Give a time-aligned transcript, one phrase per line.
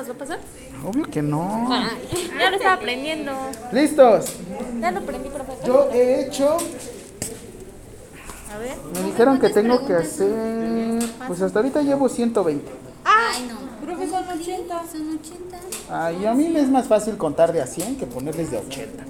[0.00, 0.38] ¿Nos va a pasar?
[0.82, 1.68] Obvio que no.
[2.38, 3.32] Ya lo estaba aprendiendo.
[3.70, 4.32] ¿Listos?
[4.80, 5.66] Ya lo aprendí, profesor.
[5.66, 6.56] Yo he hecho.
[8.50, 8.78] A ver.
[8.94, 11.02] Me dijeron que tengo que hacer.
[11.26, 12.66] Pues hasta ahorita llevo 120.
[13.04, 13.86] Ay, no.
[13.86, 14.82] Profesor, 80.
[14.90, 15.58] Son 80.
[15.90, 18.60] Ay, a mí me es más fácil contar de a 100 que ponerles de a
[18.60, 19.04] 80.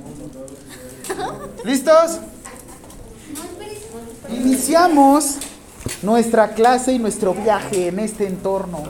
[1.65, 2.19] ¿Listos?
[4.29, 5.37] Iniciamos
[6.03, 8.83] nuestra clase y nuestro viaje en este entorno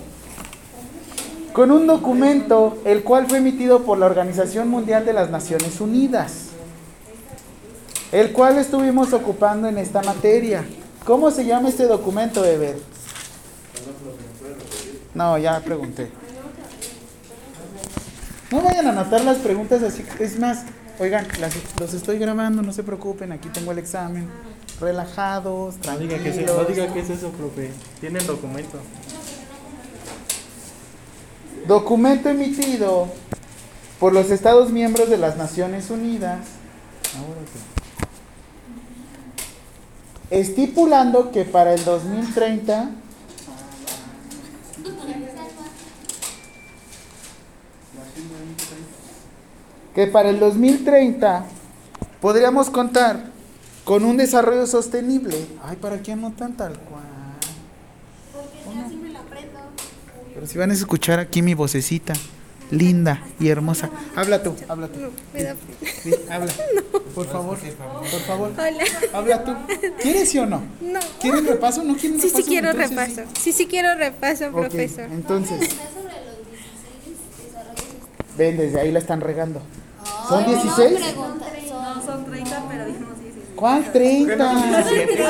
[1.52, 6.46] con un documento el cual fue emitido por la Organización Mundial de las Naciones Unidas,
[8.12, 10.64] el cual estuvimos ocupando en esta materia.
[11.04, 12.78] ¿Cómo se llama este documento, Ever?
[15.14, 16.10] No, ya pregunté.
[18.52, 20.04] No vayan a anotar las preguntas así.
[20.18, 20.64] Es más,
[20.98, 24.28] oigan, las- los estoy grabando, no se preocupen, aquí tengo el examen.
[24.80, 26.56] Relajados, No diga, que es, tranquilos.
[26.56, 27.70] no diga qué es eso, profe.
[28.00, 28.78] Tiene el documento.
[31.66, 33.08] Documento emitido
[33.98, 36.38] por los Estados miembros de las Naciones Unidas.
[37.16, 37.60] Ahora sí.
[40.30, 42.90] Estipulando que para el 2030
[49.94, 51.44] que para el 2030
[52.20, 53.24] podríamos contar
[53.84, 55.46] con un desarrollo sostenible.
[55.64, 57.09] Ay, ¿para qué anotan tal cual?
[60.40, 62.14] Pero si van a escuchar aquí mi vocecita,
[62.70, 63.90] linda y hermosa.
[64.16, 64.98] Habla tú, habla tú.
[66.02, 66.50] Sí, habla.
[67.14, 68.52] Por favor, por favor.
[68.56, 68.84] Hola.
[69.12, 69.52] Habla tú.
[70.00, 70.62] ¿Quieres sí o no?
[70.80, 70.98] No.
[71.20, 72.42] ¿Quieren repaso o no quieren Sí, repaso?
[72.42, 73.22] sí quiero Entonces, repaso.
[73.38, 75.08] Sí, sí quiero repaso, Ok, profesor.
[75.12, 75.70] entonces.
[78.38, 79.60] Ven, desde ahí la están regando.
[80.26, 81.00] ¿Son 16?
[81.16, 83.44] No, Son 30, pero dijimos 16.
[83.56, 84.54] ¿Cuál 30?
[84.54, 85.24] 17.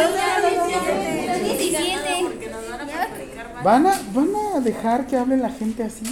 [3.65, 6.05] ¿Van a, ¿Van a dejar que hable la gente así?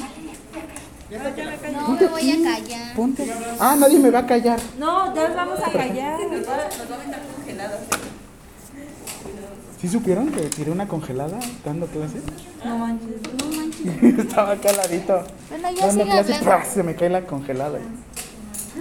[1.10, 2.94] No Ponte me voy aquí, a callar.
[2.94, 3.32] Ponte.
[3.58, 4.60] Ah, nadie me va a callar.
[4.78, 6.19] No, ya vamos a callar.
[9.81, 12.20] ¿Sí supieron que tiré una congelada dando clase?
[12.64, 14.19] No manches, no manches.
[14.19, 15.22] Estaba acá al ladito.
[15.50, 17.78] Bueno, ya Dando clase, se me cae la congelada.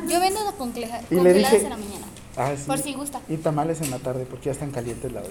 [0.08, 2.06] Yo vendo las congela- Y le congeladas dije- en la mañana.
[2.36, 2.64] Ah, sí.
[2.68, 3.22] Por si gusta.
[3.30, 5.30] Y tamales en la tarde porque ya están calientes la hora.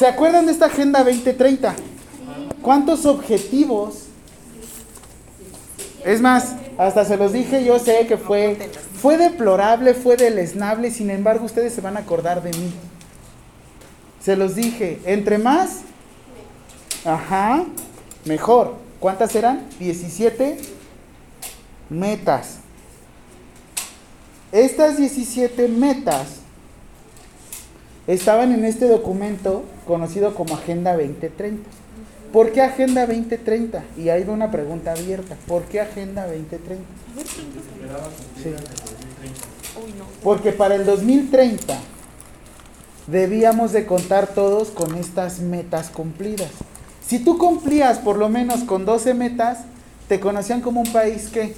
[0.00, 1.74] ¿Se acuerdan de esta Agenda 2030?
[2.62, 4.04] ¿Cuántos objetivos?
[6.06, 11.10] Es más, hasta se los dije, yo sé que fue, fue deplorable, fue deleznable, sin
[11.10, 12.72] embargo ustedes se van a acordar de mí.
[14.22, 15.80] Se los dije, entre más,
[17.04, 17.66] ajá,
[18.24, 18.76] mejor.
[19.00, 19.66] ¿Cuántas eran?
[19.78, 20.56] 17
[21.90, 22.60] metas.
[24.50, 26.40] Estas 17 metas
[28.06, 31.68] estaban en este documento conocido como Agenda 2030.
[32.32, 33.82] ¿Por qué Agenda 2030?
[33.98, 35.36] Y ahí va una pregunta abierta.
[35.48, 36.84] ¿Por qué Agenda 2030?
[38.40, 38.54] Sí.
[40.22, 41.76] Porque para el 2030
[43.08, 46.50] debíamos de contar todos con estas metas cumplidas.
[47.04, 49.58] Si tú cumplías por lo menos con 12 metas,
[50.06, 51.56] te conocían como un país que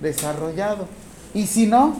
[0.00, 0.88] desarrollado.
[1.34, 1.94] Y si no,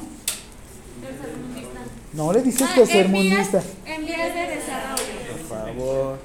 [2.13, 3.63] no le dices tercermundista.
[3.87, 5.21] En vías de desarrollo.
[5.31, 6.19] Por favor.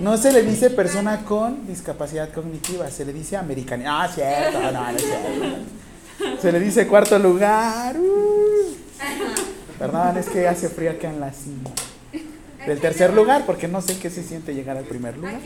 [0.00, 4.02] No se le dice persona con discapacidad cognitiva, se le dice americana.
[4.02, 6.40] Ah, cierto, no, no es cierto.
[6.40, 7.96] Se le dice cuarto lugar.
[7.98, 8.74] uh.
[9.78, 11.70] Perdón, es que hace frío acá en la cima.
[12.66, 15.40] Del tercer lugar, porque no sé qué se siente llegar al primer lugar.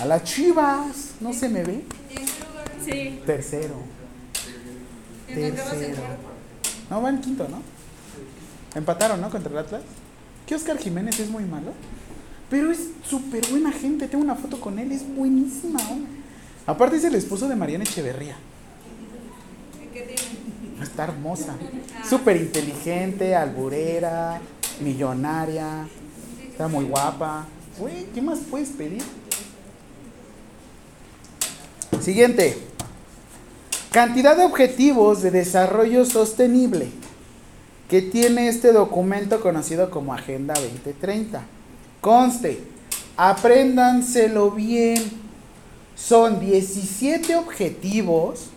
[0.00, 1.12] A las chivas.
[1.20, 1.84] ¿No se me ve?
[2.84, 3.20] Sí.
[3.24, 3.74] Tercero.
[5.26, 6.02] Tercero.
[6.90, 7.62] No, va en quinto, ¿no?
[8.78, 9.28] Empataron, ¿no?
[9.28, 9.82] Contra el Atlas.
[10.46, 11.72] Que Oscar Jiménez es muy malo.
[12.48, 14.06] Pero es súper buena gente.
[14.06, 14.92] Tengo una foto con él.
[14.92, 15.80] Es buenísima.
[15.90, 16.12] hombre.
[16.64, 18.36] Aparte es el esposo de Mariana Echeverría.
[20.80, 21.56] Está hermosa.
[22.08, 24.40] Súper inteligente, alburera,
[24.80, 25.88] millonaria.
[26.48, 27.46] Está muy guapa.
[28.14, 29.02] ¿qué más puedes pedir?
[32.00, 32.58] Siguiente.
[33.90, 36.90] Cantidad de objetivos de desarrollo sostenible
[37.88, 41.42] que tiene este documento conocido como Agenda 2030.
[42.00, 42.60] Conste,
[43.16, 45.02] apréndanselo bien.
[45.96, 48.50] Son 17 objetivos,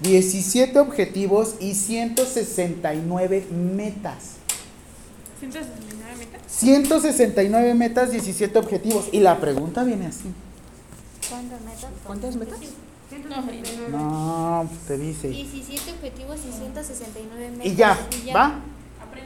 [0.00, 4.34] 17 objetivos y 169 metas.
[5.40, 6.42] 169 metas.
[6.48, 9.08] 169 metas, 17 objetivos.
[9.12, 10.32] Y la pregunta viene así.
[11.30, 11.90] ¿Cuántas metas?
[12.04, 12.58] ¿Cuántas metas?
[13.90, 15.28] No, te dice.
[15.28, 17.66] 17 objetivos y 169 metas.
[17.66, 17.98] Y ya,
[18.34, 18.54] ¿va?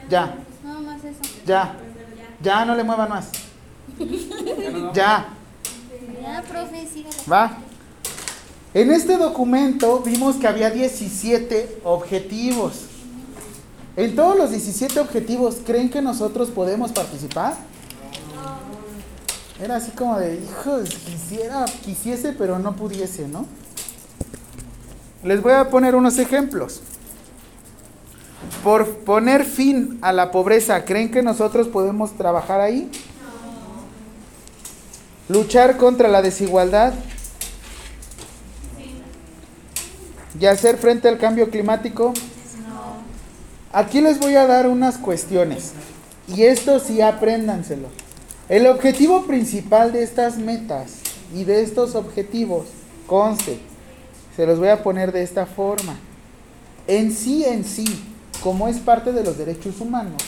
[0.09, 1.19] Ya, Nada más eso.
[1.45, 1.75] ya.
[2.41, 3.29] Ya, no le muevan más.
[4.93, 5.29] Ya,
[6.21, 7.15] Ya, profe, sígale.
[7.31, 7.57] va.
[8.73, 12.85] En este documento vimos que había 17 objetivos.
[13.97, 17.55] En todos los 17 objetivos, ¿creen que nosotros podemos participar?
[19.61, 23.45] Era así como de, hijos, quisiera, quisiese, pero no pudiese, ¿no?
[25.23, 26.81] Les voy a poner unos ejemplos.
[28.63, 32.89] Por poner fin a la pobreza, ¿creen que nosotros podemos trabajar ahí?
[35.27, 36.93] Luchar contra la desigualdad.
[40.39, 42.13] Y hacer frente al cambio climático.
[43.73, 45.73] Aquí les voy a dar unas cuestiones.
[46.29, 47.87] Y esto sí apréndanselo.
[48.47, 50.93] El objetivo principal de estas metas
[51.35, 52.67] y de estos objetivos,
[53.05, 53.59] conste,
[54.39, 55.97] se los voy a poner de esta forma.
[56.87, 57.83] En sí, en sí,
[58.41, 60.23] como es parte de los derechos humanos,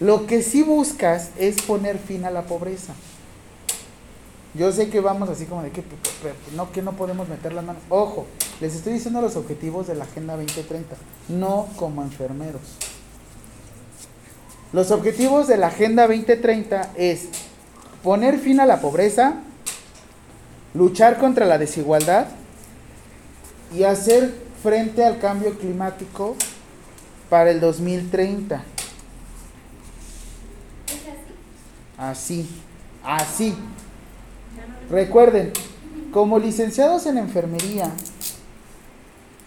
[0.00, 2.94] lo que sí buscas es poner fin a la pobreza.
[4.54, 5.84] Yo sé que vamos así como de que
[6.56, 7.80] no, que no podemos meter las manos.
[7.90, 8.26] Ojo,
[8.60, 10.96] les estoy diciendo los objetivos de la Agenda 2030,
[11.28, 12.62] no como enfermeros.
[14.72, 17.28] Los objetivos de la Agenda 2030 es
[18.02, 19.34] poner fin a la pobreza,
[20.74, 22.26] luchar contra la desigualdad
[23.74, 26.36] y hacer frente al cambio climático
[27.28, 28.62] para el 2030.
[31.96, 32.48] Así,
[33.04, 33.54] así.
[34.90, 35.52] Recuerden,
[36.12, 37.90] como licenciados en enfermería,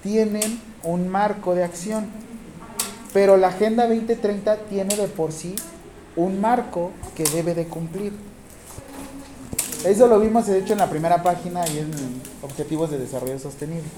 [0.04, 2.08] tienen un marco de acción,
[3.14, 5.56] pero la Agenda 2030 tiene de por sí
[6.16, 8.14] un marco que debe de cumplir.
[9.84, 11.92] Eso lo vimos, de hecho, en la primera página y en
[12.44, 13.90] Objetivos de Desarrollo Sostenible.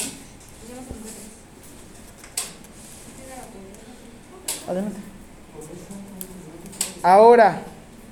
[7.03, 7.61] Ahora,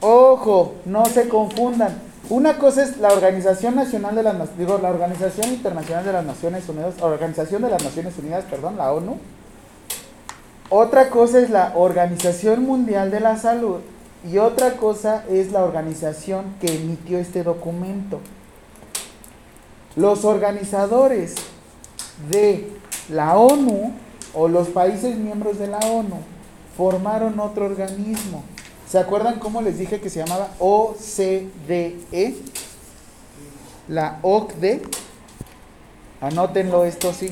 [0.01, 1.97] ojo, no se confundan.
[2.29, 6.67] Una cosa es la Organización Nacional de las digo, la Organización Internacional de las Naciones
[6.67, 9.17] Unidas, Organización de las Naciones Unidas, perdón, la ONU.
[10.69, 13.79] Otra cosa es la Organización Mundial de la Salud
[14.29, 18.19] y otra cosa es la organización que emitió este documento.
[19.95, 21.35] Los organizadores
[22.29, 22.69] de
[23.09, 23.93] la ONU
[24.33, 26.17] o los países miembros de la ONU
[26.77, 28.43] formaron otro organismo.
[28.87, 32.35] ¿Se acuerdan cómo les dije que se llamaba OCDE?
[33.87, 34.81] La OCDE.
[36.21, 37.31] Anótenlo esto sí.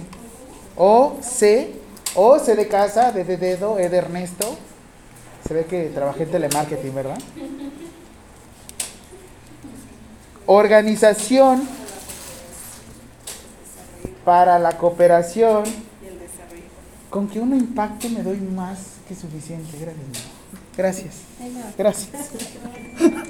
[0.75, 1.67] OC,
[2.15, 4.55] O C de casa, de dedo, E de Ernesto.
[5.47, 7.17] Se ve que trabajé en telemarketing, ¿verdad?
[10.45, 11.67] Organización
[14.25, 15.63] para la cooperación.
[17.09, 19.77] Con que uno impacte me doy más que suficiente.
[20.77, 21.15] Gracias.
[21.75, 21.75] Gracias.
[21.77, 22.29] Gracias.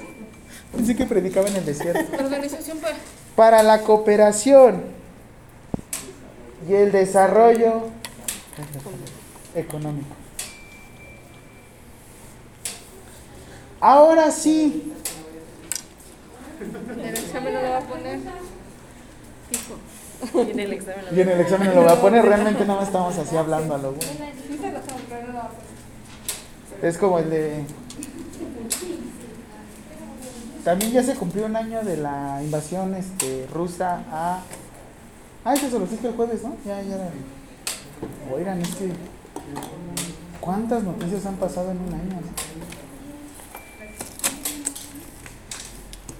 [0.72, 2.22] Pensé que predicaba en el desierto.
[2.22, 2.96] Organización para.
[3.34, 4.82] Para la cooperación
[6.68, 7.88] y el desarrollo
[9.54, 10.19] económico.
[13.80, 14.92] Ahora sí.
[16.60, 18.20] En el examen no lo va a poner.
[19.50, 20.46] Fijo.
[20.46, 21.04] Y en el examen.
[21.16, 22.24] Y en el examen no lo va a poner.
[22.24, 24.10] Realmente no estamos así hablando a lo bueno.
[26.82, 27.64] Es como el de.
[30.64, 34.40] También ya se cumplió un año de la invasión este, rusa a.
[35.42, 36.54] Ah, eso se lo dije el jueves, ¿no?
[36.66, 36.98] Ya, ya.
[38.34, 38.92] Oigan, es que.
[40.40, 42.20] ¿Cuántas noticias han pasado en un año?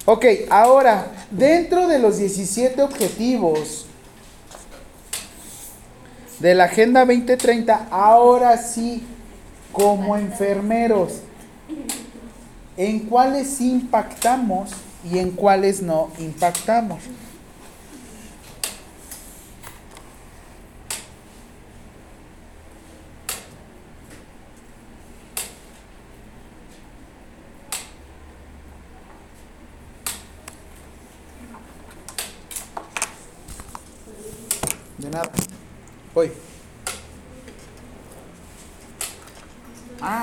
[0.05, 3.85] Ok, ahora, dentro de los 17 objetivos
[6.39, 9.03] de la Agenda 2030, ahora sí,
[9.71, 11.21] como enfermeros,
[12.77, 14.71] ¿en cuáles impactamos
[15.09, 16.99] y en cuáles no impactamos?
[35.01, 35.31] De nada.
[36.13, 36.31] Voy.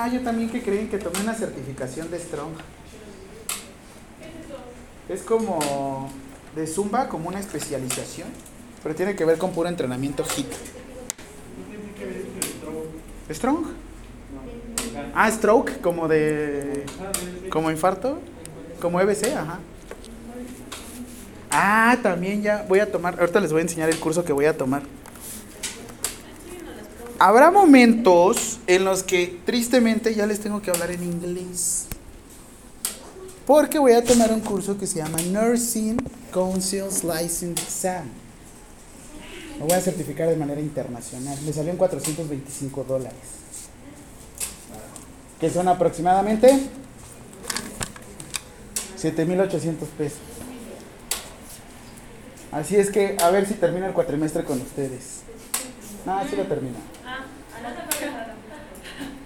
[0.01, 2.53] Ah, yo también que creen que tomé una certificación de Strong.
[5.09, 6.09] Es como
[6.55, 8.29] de Zumba, como una especialización,
[8.81, 10.47] pero tiene que ver con puro entrenamiento HIIT.
[13.29, 13.65] ¿Strong?
[15.13, 16.85] Ah, stroke, como de.
[17.49, 18.19] como infarto,
[18.79, 19.59] como EBC, ajá.
[21.51, 24.45] Ah, también ya voy a tomar, ahorita les voy a enseñar el curso que voy
[24.45, 24.81] a tomar.
[27.21, 31.87] Habrá momentos en los que tristemente ya les tengo que hablar en inglés.
[33.45, 35.97] Porque voy a tomar un curso que se llama Nursing
[36.31, 38.05] Council's License Exam.
[39.59, 41.37] Lo voy a certificar de manera internacional.
[41.45, 43.19] Me salió en 425 dólares.
[45.41, 46.47] Que son aproximadamente
[48.97, 50.19] 7.800 pesos.
[52.53, 55.21] Así es que a ver si termina el cuatrimestre con ustedes.
[56.05, 56.77] No, sí lo termina.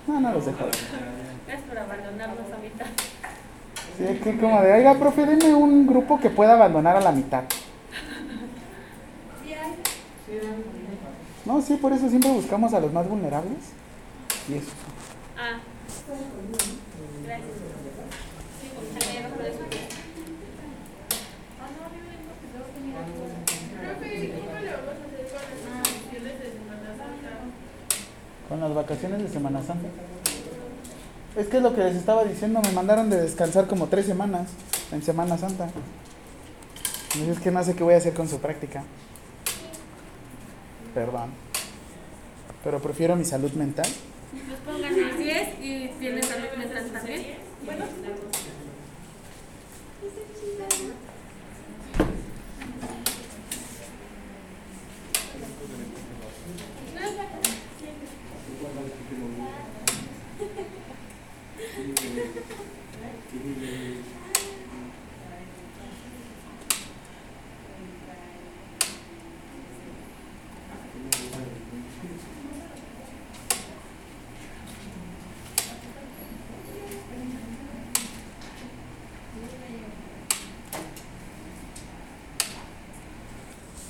[0.08, 0.66] No, no los dejo.
[0.66, 2.86] Es por abandonarnos a mitad.
[3.98, 7.12] Sí, es que como de, oiga, profe, denme un grupo que pueda abandonar a la
[7.12, 7.44] mitad.
[11.46, 13.60] No, sí, por eso siempre buscamos a los más vulnerables.
[14.50, 14.72] Y eso.
[15.38, 15.60] Ah.
[17.26, 17.48] Gracias.
[18.62, 19.94] Sí, porque también no puedes subir.
[28.54, 29.88] Con las vacaciones de Semana Santa.
[31.36, 34.48] Es que es lo que les estaba diciendo, me mandaron de descansar como tres semanas
[34.92, 35.72] en Semana Santa.
[37.16, 38.84] Y es que no sé qué voy a hacer con su práctica.
[40.94, 41.32] Perdón.
[42.64, 43.88] Pero prefiero mi salud mental.
[44.32, 47.26] Pues pongan el 10 y tienes salud mental también.
[47.66, 47.86] Bueno.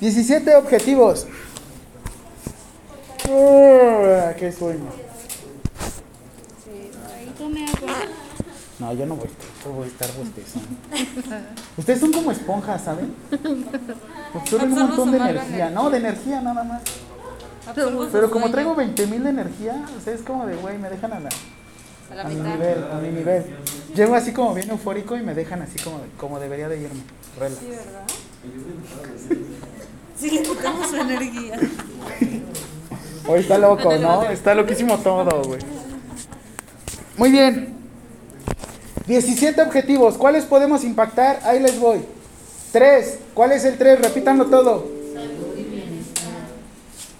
[0.00, 1.26] Diecisiete objetivos.
[4.38, 4.90] ¡Qué sueño!
[7.14, 7.96] Ahí tome agua.
[8.84, 9.28] No, yo no voy,
[9.64, 10.68] yo voy a estar bostezando.
[11.78, 13.14] Ustedes son como esponjas, ¿saben?
[14.34, 15.70] Absorben un montón de energía.
[15.70, 16.82] No, de energía nada más.
[18.12, 21.14] Pero como traigo 20 mil de energía, o sea, es como de, güey, me dejan
[21.14, 21.30] a, la,
[22.22, 23.56] a mi nivel, a mi nivel.
[23.94, 27.00] Llego así como bien eufórico y me dejan así como, como debería de irme.
[27.38, 27.62] Relax.
[30.18, 31.58] Sí, le tocamos su energía.
[33.26, 34.24] Hoy está loco, ¿no?
[34.24, 35.60] Está loquísimo todo, güey.
[37.16, 37.73] Muy bien.
[39.06, 40.16] 17 objetivos.
[40.16, 41.40] ¿Cuáles podemos impactar?
[41.44, 42.00] Ahí les voy.
[42.72, 43.18] 3.
[43.34, 44.00] ¿Cuál es el 3?
[44.00, 44.88] Repítanlo todo.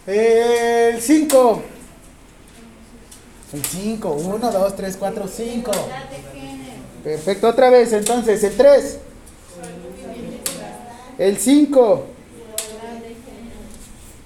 [0.06, 1.62] El 5.
[3.52, 4.10] El 5.
[4.10, 5.70] 1, 2, 3, 4, 5.
[7.04, 7.48] Perfecto.
[7.48, 8.42] Otra vez, entonces.
[8.42, 8.98] El 3.
[11.18, 12.04] El 5.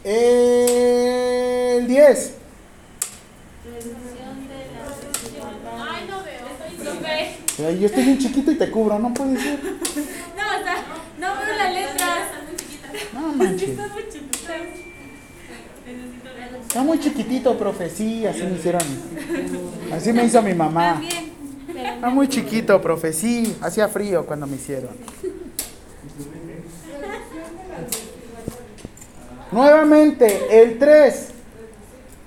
[0.05, 2.33] El 10.
[5.81, 6.49] Ay, no veo.
[6.83, 7.07] Profe.
[7.07, 9.59] Ay, Yo estoy bien chiquito y te cubro, no puede ser.
[9.63, 10.85] No, o sea,
[11.19, 12.19] no veo las letras.
[13.13, 13.71] No manches.
[13.71, 14.03] Están muy
[16.37, 16.61] verlas.
[16.63, 17.91] Está muy chiquitito, profe.
[17.91, 18.83] Sí, así me hicieron.
[19.93, 21.03] Así me hizo mi mamá.
[21.75, 23.13] Está muy chiquito, profe.
[23.13, 24.91] Sí, hacía frío cuando me hicieron.
[29.51, 31.29] Nuevamente, el 3,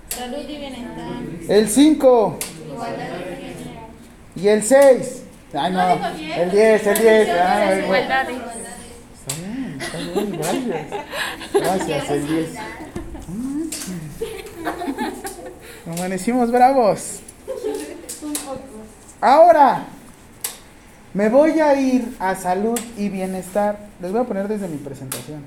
[0.10, 1.14] Salud y bienestar.
[1.48, 3.82] el 5 Igualdad de género.
[4.36, 5.21] y el 6.
[5.54, 6.08] Ay, no.
[6.08, 7.30] El 10, el 10.
[7.30, 7.84] Ay, güey.
[7.84, 8.28] Igualdad.
[9.14, 11.06] Está bien, está bien, gracias.
[11.54, 12.50] Gracias, el 10.
[15.88, 17.20] Amanecimos bravos.
[19.20, 19.84] Ahora,
[21.14, 23.78] me voy a ir a salud y bienestar.
[24.00, 25.44] Les voy a poner desde mi presentación.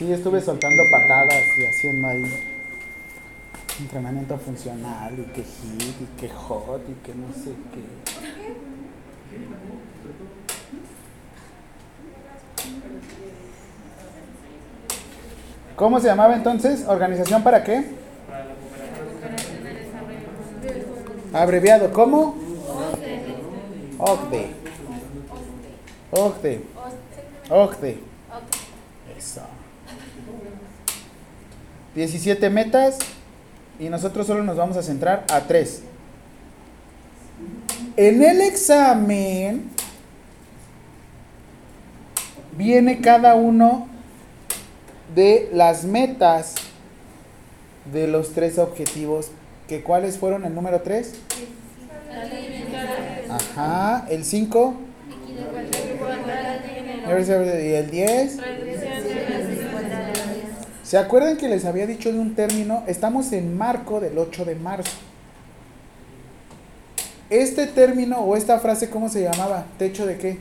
[0.00, 2.24] Sí, estuve soltando patadas y haciendo ahí
[3.80, 7.84] entrenamiento funcional y que hit y que hot y que no sé qué.
[15.76, 16.86] ¿Cómo se llamaba entonces?
[16.88, 17.84] ¿Organización para qué?
[21.34, 22.36] Abreviado, ¿cómo?
[23.98, 24.46] OCDE.
[26.10, 26.64] OCDE.
[27.50, 27.90] OCDE.
[27.90, 28.09] Eso.
[32.00, 32.96] 17 metas
[33.78, 35.82] y nosotros solo nos vamos a centrar a 3.
[37.98, 39.68] En el examen
[42.56, 43.86] viene cada uno
[45.14, 46.54] de las metas
[47.92, 49.30] de los tres objetivos.
[49.68, 51.12] que ¿Cuáles fueron el número 3?
[53.28, 54.06] Ajá.
[54.08, 54.74] El 5.
[55.28, 55.34] Y
[57.74, 58.38] el 10.
[60.90, 62.82] ¿Se acuerdan que les había dicho de un término?
[62.88, 64.90] Estamos en marco del 8 de marzo.
[67.30, 69.66] Este término o esta frase, ¿cómo se llamaba?
[69.78, 70.38] ¿Techo de qué?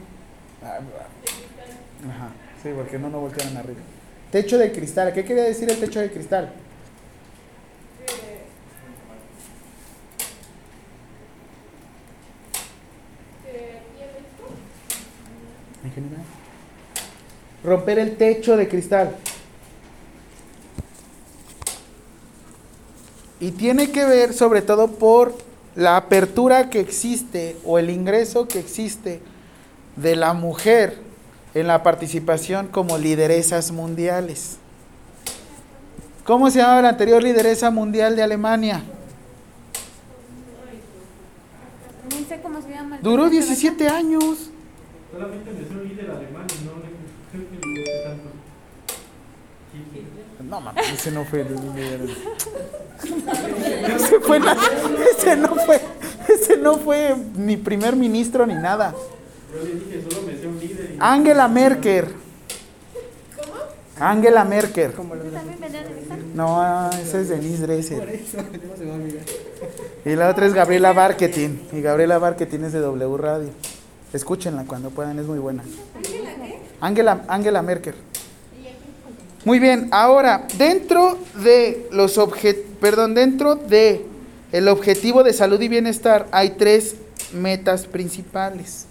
[0.63, 2.29] Ajá,
[2.63, 3.79] sí, porque no nos voltearon arriba.
[4.31, 5.13] Techo de cristal.
[5.13, 6.51] ¿Qué quería decir el techo de cristal?
[17.63, 19.15] Romper el techo de cristal.
[23.39, 25.33] Y tiene que ver sobre todo por
[25.75, 29.21] la apertura que existe o el ingreso que existe
[29.95, 30.97] de la mujer
[31.53, 34.57] en la participación como lideresas mundiales.
[36.25, 38.83] ¿Cómo se llamaba la anterior lideresa mundial de Alemania?
[42.11, 42.97] No sé cómo se llama.
[42.97, 44.51] el Duró proceso, 17 años.
[45.11, 46.45] Solamente me líder alemán
[50.49, 51.47] No mames, ese no fue el
[53.95, 54.57] ese fue la-
[55.17, 55.79] ese no fue
[56.27, 58.93] ese no fue ni primer ministro ni nada.
[59.53, 60.95] Yo le dije, solo me sé un líder.
[60.99, 62.05] Angela Merkel.
[63.35, 63.53] ¿Cómo?
[64.05, 64.91] Angela Merkel.
[66.35, 68.19] No, esa es Denise Dresser.
[70.05, 71.61] Y la otra es Gabriela Barquetín.
[71.73, 73.49] Y Gabriela Barquetín es de W Radio.
[74.13, 75.63] Escúchenla cuando puedan, es muy buena.
[76.79, 77.95] Angela, Angela Merkel.
[79.45, 84.05] Muy bien, ahora, dentro de los obje- perdón, dentro de
[84.51, 86.95] el objetivo de salud y bienestar hay tres
[87.33, 88.85] metas principales.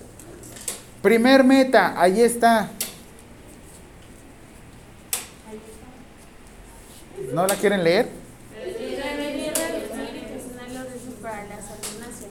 [1.02, 2.71] Primer meta, ahí está.
[7.33, 8.09] ¿No la quieren leer?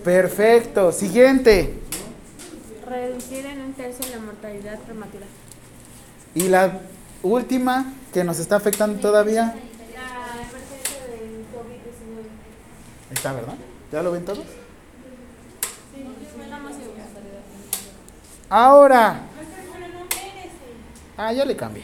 [0.04, 0.92] Perfecto.
[0.92, 1.74] Siguiente.
[2.88, 5.26] Reducir en un tercio la mortalidad prematura.
[6.34, 6.80] Y la
[7.24, 9.56] última que nos está afectando todavía.
[9.96, 12.24] La emergencia del COVID-19.
[13.10, 13.56] Ahí está, ¿verdad?
[13.92, 14.46] ¿Ya lo ven todos?
[18.50, 19.22] Ahora.
[21.18, 21.84] Ah, ya le cambié.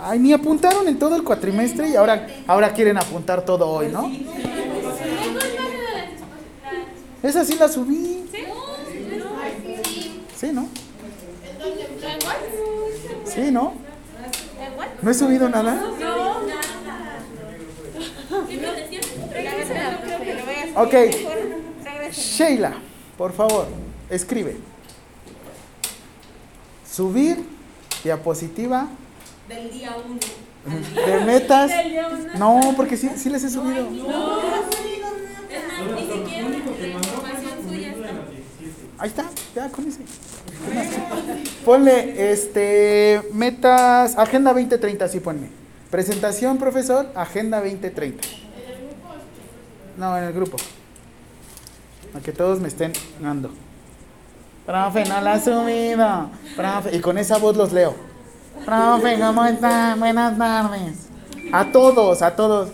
[0.00, 4.12] Ay, ni apuntaron en todo el cuatrimestre y ahora, ahora quieren apuntar todo hoy, ¿no?
[7.22, 8.28] Esa sí la subí.
[10.36, 10.68] Sí, ¿no?
[13.24, 13.72] Sí, ¿no?
[15.02, 15.80] ¿No he subido nada?
[20.76, 20.94] Ok.
[22.12, 22.72] Sheila,
[23.16, 23.66] por favor,
[24.10, 24.56] escribe.
[26.90, 27.44] Subir
[28.02, 28.88] diapositiva
[29.48, 31.06] Del día 1.
[31.06, 31.70] de metas.
[32.38, 33.88] No, porque sí, sí les he subido.
[33.88, 33.94] El
[36.08, 37.96] documento de las 17.
[38.98, 40.00] Ahí está, ya con ese.
[41.64, 45.48] Ponle, este, metas, Agenda 2030, sí ponle.
[45.90, 48.26] Presentación, profesor, Agenda 2030.
[49.96, 50.56] No, en el grupo.
[52.14, 53.50] A que todos me estén dando.
[54.66, 56.30] Profe, no la ha subido.
[56.56, 57.94] Profe, y con esa voz los leo.
[58.64, 59.94] Profe, ¿cómo está?
[59.98, 61.08] Buenas tardes.
[61.52, 62.70] A todos, a todos.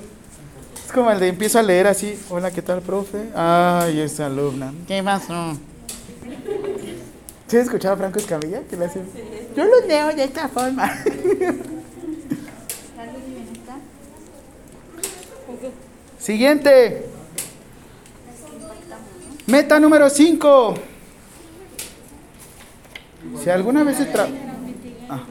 [0.84, 2.18] Es como el de empiezo a leer así.
[2.30, 3.30] Hola, ¿qué tal, profe?
[3.34, 4.72] Ay, esa alumna.
[4.88, 5.56] ¿Qué pasó?
[7.50, 8.62] ¿Sí has escuchado a Franco Escamilla?
[8.70, 9.00] ¿Qué le hace?
[9.56, 10.88] Yo los leo de esta forma.
[16.18, 17.06] Siguiente.
[19.46, 20.74] Meta número 5.
[23.42, 24.28] Si alguna vez se tra-
[25.08, 25.24] Ah.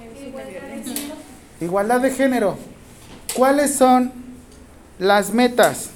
[1.62, 2.58] Igualdad de género.
[3.36, 4.12] ¿Cuáles son
[4.97, 5.89] las metas?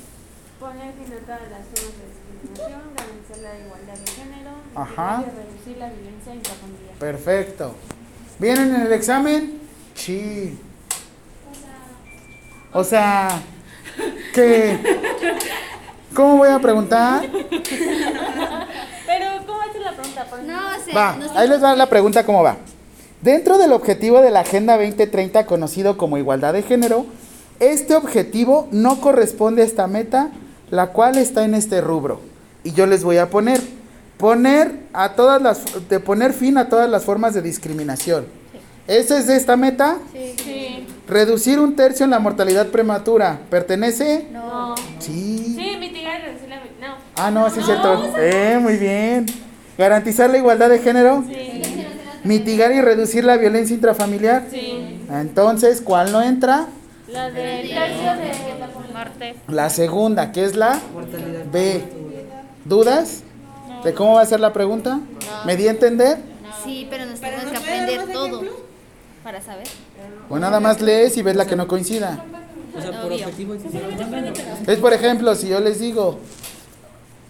[0.60, 0.92] Poner a
[1.26, 5.18] todas las formas de discriminación, garantizar la igualdad de género, Ajá.
[5.18, 6.96] mitigar y reducir la violencia intrafamiliar.
[7.00, 7.76] Perfecto.
[8.40, 9.60] ¿Vienen en el examen?
[9.96, 10.58] Sí.
[12.74, 13.30] O sea,
[14.34, 14.80] ¿qué?
[16.16, 17.22] ¿Cómo voy a preguntar?
[17.30, 20.26] Pero, ¿cómo haces la pregunta?
[20.26, 20.94] Por No sé.
[20.96, 21.38] Va, no sé.
[21.38, 22.58] ahí les va la pregunta cómo va.
[23.22, 27.06] Dentro del objetivo de la Agenda 2030 conocido como igualdad de género,
[27.60, 30.30] este objetivo no corresponde a esta meta,
[30.70, 32.20] la cual está en este rubro.
[32.64, 33.62] Y yo les voy a poner
[34.24, 38.26] poner a todas las de poner fin a todas las formas de discriminación.
[38.88, 39.98] ¿Esa es de esta meta?
[40.14, 40.88] Sí.
[41.10, 43.42] Reducir un tercio en la mortalidad prematura.
[43.50, 44.28] ¿Pertenece?
[44.32, 44.76] No.
[45.00, 45.58] Sí.
[45.58, 46.56] Sí, mitigar y reducir la.
[46.56, 46.96] No.
[47.18, 48.14] Ah, no, sí es cierto.
[48.18, 49.26] Eh, muy bien.
[49.78, 51.26] Garantizar la igualdad de género.
[51.28, 51.62] Sí.
[52.24, 54.46] Mitigar y reducir la violencia intrafamiliar.
[54.50, 55.02] Sí.
[55.12, 56.68] Entonces, ¿cuál no entra?
[57.10, 59.36] La del tercio de muerte.
[59.50, 60.80] La segunda, que es la
[61.52, 61.84] B.
[62.64, 63.24] ¿Dudas?
[63.84, 65.00] ¿De cómo va a ser la pregunta?
[65.46, 66.18] ¿Me di a entender?
[66.64, 68.42] Sí, pero nos tenemos ¿nos que aprender todo
[69.24, 69.68] para saber.
[70.30, 72.24] O nada más lees y ves la que no coincida.
[72.76, 73.56] O sea, por objetivo
[74.68, 76.20] Es por ejemplo, si yo les digo,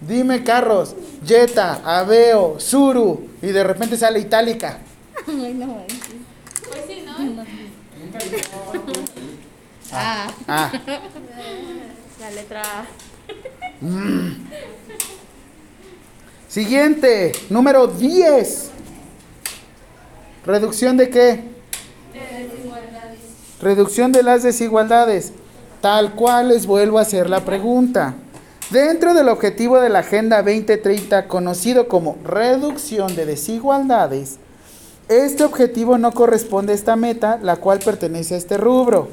[0.01, 4.79] dime carros, Jetta, Aveo, Suru, y de repente sale Itálica.
[5.27, 5.83] Ay, no.
[6.69, 7.43] Pues sí, ¿no?
[9.91, 10.71] Ah, Ah,
[12.19, 12.85] la letra A.
[16.53, 18.69] siguiente, número 10.
[20.45, 21.43] ¿Reducción de qué?
[23.59, 25.33] Reducción de las desigualdades.
[25.81, 28.13] Tal cual les vuelvo a hacer la pregunta.
[28.69, 34.37] Dentro del objetivo de la Agenda 2030, conocido como reducción de desigualdades,
[35.09, 39.07] este objetivo no corresponde a esta meta, la cual pertenece a este rubro.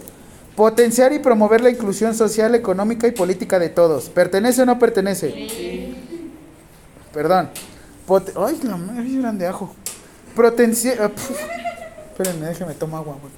[0.56, 4.10] Potenciar y promover la inclusión social, económica y política de todos.
[4.10, 5.99] ¿Pertenece o no pertenece?
[7.12, 7.50] Perdón.
[8.36, 9.74] Ay, la madre, es grande ajo.
[10.34, 11.02] Potenciar.
[11.02, 11.10] ah.
[12.10, 13.32] Espérenme, déjeme tomar agua, güey.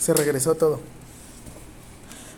[0.00, 0.80] Se regresó todo.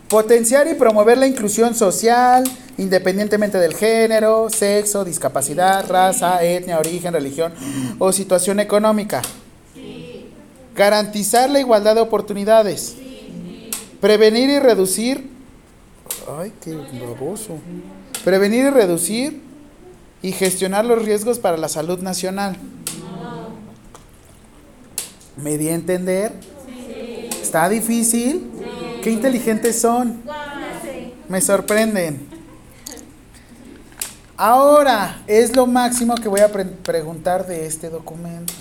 [0.07, 2.43] Potenciar y promover la inclusión social,
[2.77, 7.53] independientemente del género, sexo, discapacidad, raza, etnia, origen, religión
[7.99, 9.21] o situación económica.
[10.75, 12.95] Garantizar la igualdad de oportunidades.
[13.99, 15.29] Prevenir y reducir.
[16.39, 17.57] Ay, qué baboso.
[18.23, 19.46] Prevenir y reducir
[20.21, 22.55] y gestionar los riesgos para la salud nacional.
[25.37, 26.33] ¿Me di a entender?
[27.41, 28.49] ¿Está difícil?
[29.03, 30.21] Qué inteligentes son.
[31.29, 32.27] Me sorprenden.
[34.35, 38.53] Ahora es lo máximo que voy a pre- preguntar de este documento.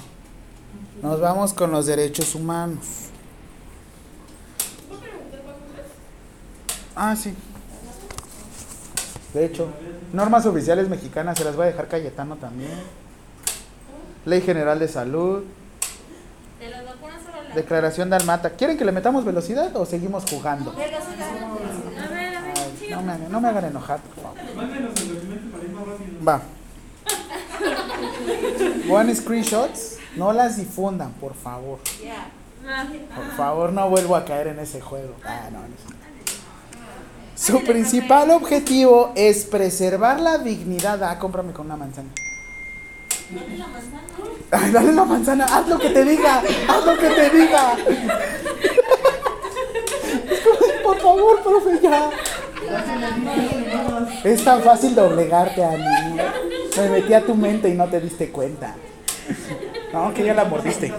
[1.02, 2.84] Nos vamos con los derechos humanos.
[6.94, 7.34] Ah, sí.
[9.36, 9.68] De hecho,
[10.14, 12.72] normas oficiales mexicanas se las voy a dejar Cayetano también.
[14.24, 15.44] Ley General de Salud.
[16.58, 17.54] De las vacunas solo la.
[17.54, 18.48] Declaración de Almata.
[18.48, 20.70] ¿Quieren que le metamos velocidad o seguimos jugando?
[20.70, 24.38] A ver, a ver, Ay, no, me, no me hagan enojar, por favor.
[24.56, 26.24] Mándenos el documento para ir más rápido.
[26.26, 26.40] Va.
[28.88, 29.98] Buen screenshots.
[30.16, 31.78] No las difundan, por favor.
[33.14, 35.14] Por favor, no vuelvo a caer en ese juego.
[35.26, 36.05] Ah, no, no.
[37.36, 41.02] Su principal objetivo es preservar la dignidad.
[41.04, 42.08] Ah, cómprame con una manzana.
[44.50, 45.44] Ay, dale la manzana.
[45.44, 46.42] Haz lo que te diga.
[46.68, 47.76] Haz lo que te diga.
[50.82, 52.10] Por favor, profe, ya.
[54.24, 56.20] Es tan fácil doblegarte a mí.
[56.76, 58.74] Me metí a tu mente y no te diste cuenta.
[59.92, 60.92] No, que ya la mordiste.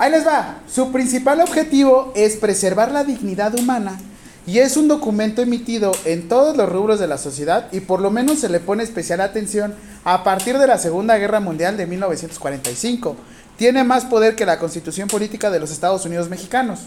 [0.00, 0.62] Ahí les va.
[0.66, 4.00] Su principal objetivo es preservar la dignidad humana
[4.46, 8.10] y es un documento emitido en todos los rubros de la sociedad y por lo
[8.10, 13.14] menos se le pone especial atención a partir de la Segunda Guerra Mundial de 1945.
[13.58, 16.80] Tiene más poder que la Constitución Política de los Estados Unidos Mexicanos.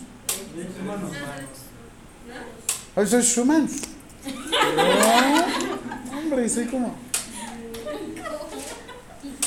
[2.95, 3.69] Eso es Schumann.
[4.75, 6.95] No, hombre, soy como...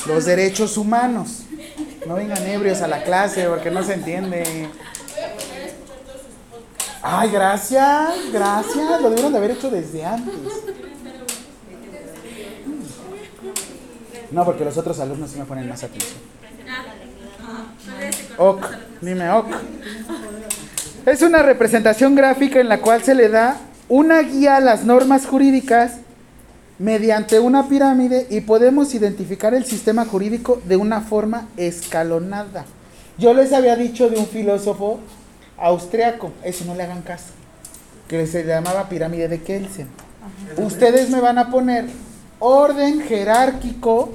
[0.05, 1.46] Los derechos humanos.
[2.05, 4.69] No vengan ebrios a la clase porque no se entiende.
[7.01, 9.01] Ay, gracias, gracias.
[9.01, 10.35] Lo debieron de haber hecho desde antes.
[14.31, 16.19] No, porque los otros alumnos sí me ponen más atención.
[18.37, 18.65] Ok,
[19.01, 19.47] dime ok.
[21.05, 23.57] Es una representación gráfica en la cual se le da
[23.87, 25.93] una guía a las normas jurídicas
[26.79, 32.65] mediante una pirámide y podemos identificar el sistema jurídico de una forma escalonada.
[33.17, 34.99] Yo les había dicho de un filósofo
[35.57, 37.33] austriaco, eso no le hagan caso,
[38.07, 39.87] que se llamaba pirámide de Kelsen.
[40.57, 41.85] Ustedes me van a poner
[42.39, 44.11] orden jerárquico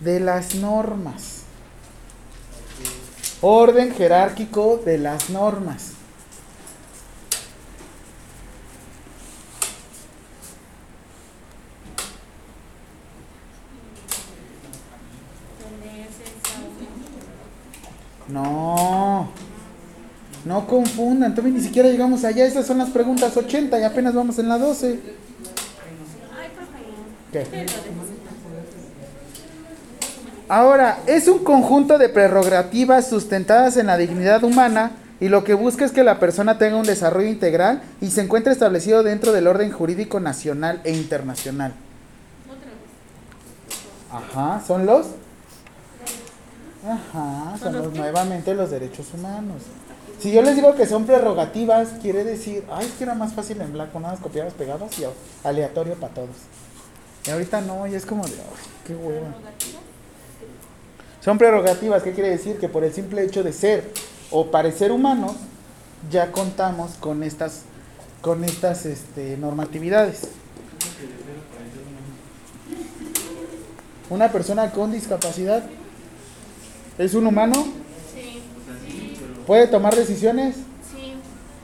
[0.00, 1.42] de las normas.
[3.40, 5.92] Orden jerárquico de las normas.
[18.28, 19.28] No.
[20.44, 22.46] No confundan, todavía ni siquiera llegamos allá.
[22.46, 24.98] Esas son las preguntas 80 y apenas vamos en la 12.
[27.32, 27.66] ¿Qué?
[30.48, 35.84] Ahora, es un conjunto de prerrogativas sustentadas en la dignidad humana y lo que busca
[35.84, 39.70] es que la persona tenga un desarrollo integral y se encuentre establecido dentro del orden
[39.70, 41.74] jurídico nacional e internacional.
[44.10, 45.08] Ajá, son los.
[47.60, 49.62] Ajá, son los nuevamente los derechos humanos.
[50.20, 53.60] Si yo les digo que son prerrogativas, quiere decir, ay, es que era más fácil
[53.60, 55.04] en blanco, nada más copiadas, pegadas y
[55.44, 56.36] aleatorio para todos.
[57.24, 59.28] Y ahorita no, y es como de, ay, qué hueva.
[61.20, 62.58] Son prerrogativas, ¿qué quiere decir?
[62.58, 63.92] Que por el simple hecho de ser
[64.30, 65.32] o parecer humanos,
[66.10, 67.62] ya contamos con estas,
[68.20, 70.22] con estas este, normatividades.
[74.10, 75.62] Una persona con discapacidad
[76.98, 77.66] es un humano,
[78.14, 78.40] Sí,
[79.46, 81.14] puede tomar decisiones, sí.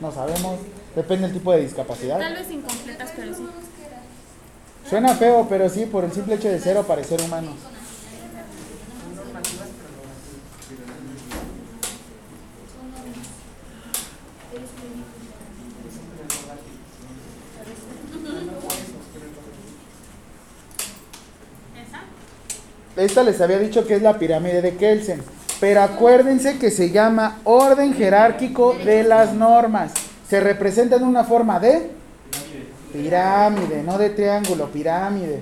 [0.01, 0.59] no sabemos,
[0.95, 2.19] depende del tipo de discapacidad.
[2.19, 3.43] Tal vez incompletas, pero sí.
[4.89, 7.55] Suena feo, pero sí, por el simple hecho de ser o parecer humanos.
[22.97, 25.23] Esta les había dicho que es la pirámide de Kelsen.
[25.61, 29.93] Pero acuérdense que se llama orden jerárquico de las normas.
[30.29, 31.91] Se representa en una forma de
[32.93, 35.41] pirámide, no de triángulo, pirámide.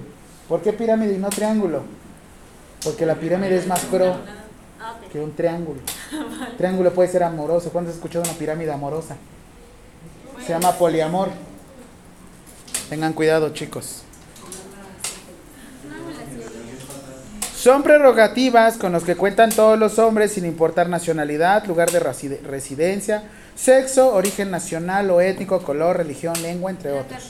[0.48, 1.82] ¿Por qué pirámide y no triángulo?
[2.84, 4.16] Porque la pirámide es más pro
[5.12, 5.80] que un triángulo.
[6.56, 7.70] Triángulo puede ser amoroso.
[7.70, 9.16] ¿Cuándo has escuchado una pirámide amorosa?
[10.44, 11.28] Se llama poliamor.
[12.88, 14.02] Tengan cuidado, chicos.
[17.62, 22.40] Son prerrogativas con los que cuentan todos los hombres sin importar nacionalidad, lugar de reside-
[22.42, 23.22] residencia,
[23.54, 27.22] sexo, origen nacional o étnico, color, religión, lengua, entre ¿La otros.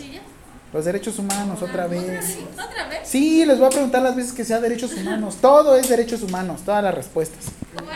[0.73, 2.39] Los derechos humanos, otra vez.
[2.55, 3.01] ¿Otra vez?
[3.05, 5.37] Sí, les voy a preguntar las veces que sea derechos humanos.
[5.39, 7.45] Todo es derechos humanos, todas las respuestas.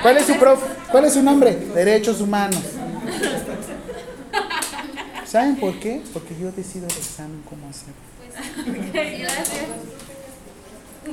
[0.02, 0.62] ¿Cuál es su prof?
[0.90, 1.56] ¿Cuál es su nombre?
[1.74, 2.60] Derechos humanos.
[5.24, 6.02] ¿Saben por qué?
[6.12, 7.94] Porque yo decido el examen cómo hacer.
[8.92, 10.05] Gracias.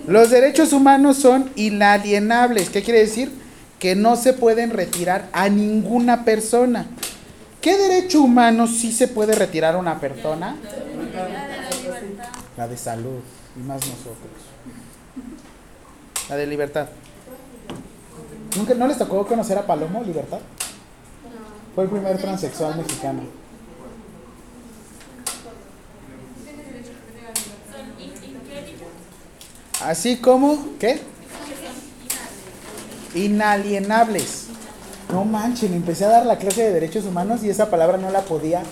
[0.08, 2.69] Los derechos humanos son inalienables.
[2.69, 3.32] ¿Qué quiere decir?
[3.79, 6.88] Que no se pueden retirar a ninguna persona.
[7.62, 10.58] ¿Qué derecho humano sí se puede retirar a una persona?
[12.58, 13.21] La de salud,
[13.56, 14.32] y más nosotros.
[16.29, 16.88] La de libertad.
[18.58, 20.39] ¿Nunca, ¿No les tocó conocer a Palomo, Libertad?
[21.73, 23.21] Fue el primer transexual mexicano.
[29.86, 31.00] Así como, ¿qué?
[33.15, 34.46] Inalienables.
[35.12, 38.22] No manchen, empecé a dar la clase de derechos humanos y esa palabra no la
[38.22, 38.63] podía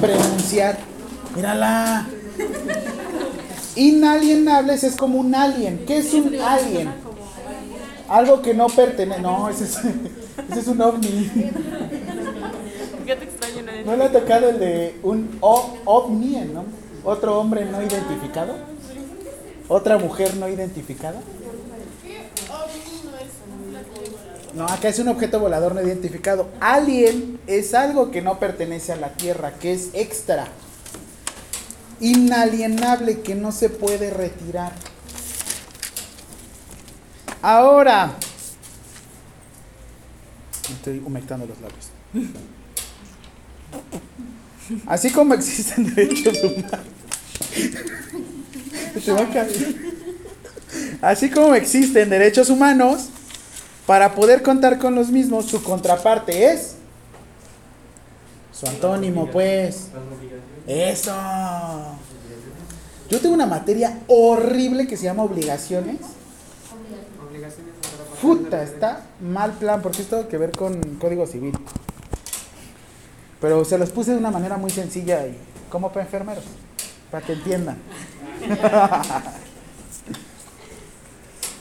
[0.00, 0.78] pronunciar.
[1.34, 2.06] Mírala.
[3.74, 5.84] Inalienables es como un alien.
[5.86, 6.92] ¿Qué es un alien?
[8.08, 9.22] Algo que no pertenece.
[9.22, 9.76] No, ese es,
[10.50, 11.30] ese es un ovni.
[13.84, 16.64] No ¿No le ha tocado el de un ovni, ¿no?
[17.02, 18.69] Otro hombre no identificado?
[19.70, 21.20] ¿Otra mujer no identificada?
[24.52, 26.48] No, acá es un objeto volador no identificado.
[26.58, 30.48] Alien es algo que no pertenece a la Tierra, que es extra.
[32.00, 34.72] Inalienable, que no se puede retirar.
[37.40, 38.16] Ahora.
[40.68, 41.90] Estoy humectando los labios.
[44.86, 46.80] Así como existen derechos humanos.
[49.04, 49.76] Se va a caer.
[51.02, 53.08] Así como existen derechos humanos,
[53.86, 56.76] para poder contar con los mismos, su contraparte es
[58.52, 59.88] su antónimo, pues.
[60.66, 61.14] Eso.
[63.08, 65.96] Yo tengo una materia horrible que se llama obligaciones.
[68.20, 71.58] Puta, está mal plan porque es todo que ver con código civil.
[73.40, 75.36] Pero se los puse de una manera muy sencilla y
[75.70, 76.44] como para enfermeros,
[77.10, 77.78] para que entiendan.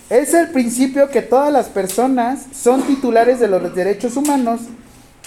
[0.09, 4.61] Es el principio que todas las personas son titulares de los derechos humanos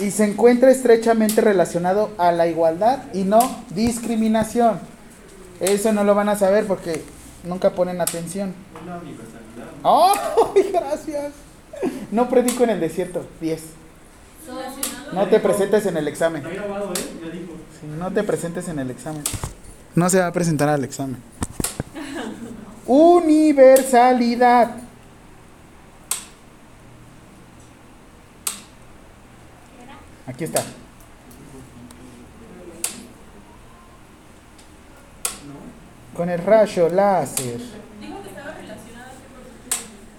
[0.00, 3.38] y se encuentra estrechamente relacionado a la igualdad y no
[3.70, 4.80] discriminación.
[5.60, 7.00] Eso no lo van a saber porque
[7.44, 8.52] nunca ponen atención.
[8.82, 9.68] Una universalidad.
[9.84, 10.12] ¡Oh!
[10.72, 11.32] Gracias.
[12.10, 13.24] No predico en el desierto.
[13.40, 13.62] 10.
[15.12, 16.44] No te presentes en el examen.
[16.44, 16.60] ¿eh?
[17.98, 19.22] No te presentes en el examen.
[19.94, 21.18] No se va a presentar al examen.
[22.86, 24.76] Universalidad.
[30.26, 30.62] Aquí está.
[36.14, 37.60] Con el rayo láser.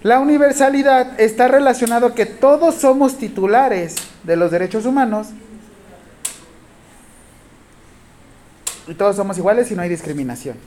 [0.02, 5.28] La universalidad está relacionado que todos somos titulares de los derechos humanos
[8.86, 10.58] y todos somos iguales y no hay discriminación.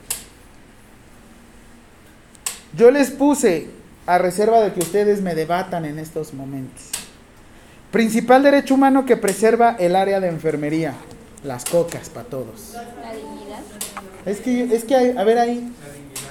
[2.78, 3.68] Yo les puse
[4.06, 6.84] a reserva de que ustedes me debatan en estos momentos.
[7.90, 10.94] Principal derecho humano que preserva el área de enfermería.
[11.44, 12.74] Las cocas para todos.
[12.74, 13.60] La dignidad.
[14.24, 15.72] Es que, es que, hay- a ver ahí,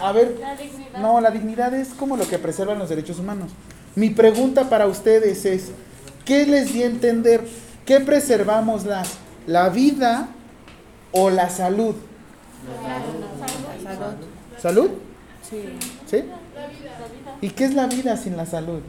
[0.01, 0.99] a ver, La dignidad.
[0.99, 3.51] no, la dignidad es como lo que preservan los derechos humanos.
[3.95, 5.69] Mi pregunta para ustedes es,
[6.25, 7.41] ¿qué les di a entender?
[7.85, 9.13] ¿Qué preservamos las?
[9.47, 10.27] ¿La vida
[11.11, 11.95] o la salud?
[14.61, 14.89] ¿Salud?
[15.49, 15.63] Sí.
[16.05, 16.23] ¿Sí?
[17.41, 18.79] ¿Y qué es la vida sin la salud?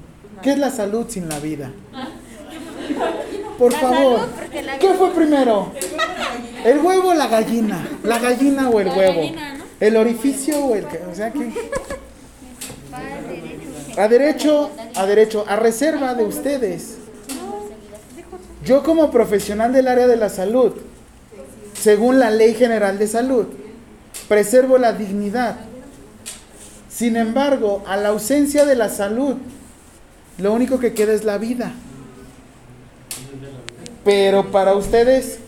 [0.43, 1.71] ¿Qué es la salud sin la vida?
[3.59, 5.73] Por La favor, salud, porque la ¿qué fue primero?
[6.65, 7.87] ¿El huevo o la gallina?
[8.05, 9.21] ¿La gallina o el La huevo?
[9.21, 9.65] gallina, ¿no?
[9.81, 10.99] ¿El orificio o el que?
[11.11, 11.61] O sea derecho.
[13.97, 16.99] A derecho, a derecho, a reserva de ustedes.
[18.65, 20.73] Yo como profesional del área de la salud,
[21.75, 23.47] según la Ley General de Salud,
[24.29, 25.57] preservo la dignidad.
[26.99, 29.37] Sin embargo, a la ausencia de la salud,
[30.37, 31.71] lo único que queda es la vida.
[34.05, 35.39] Pero para ustedes,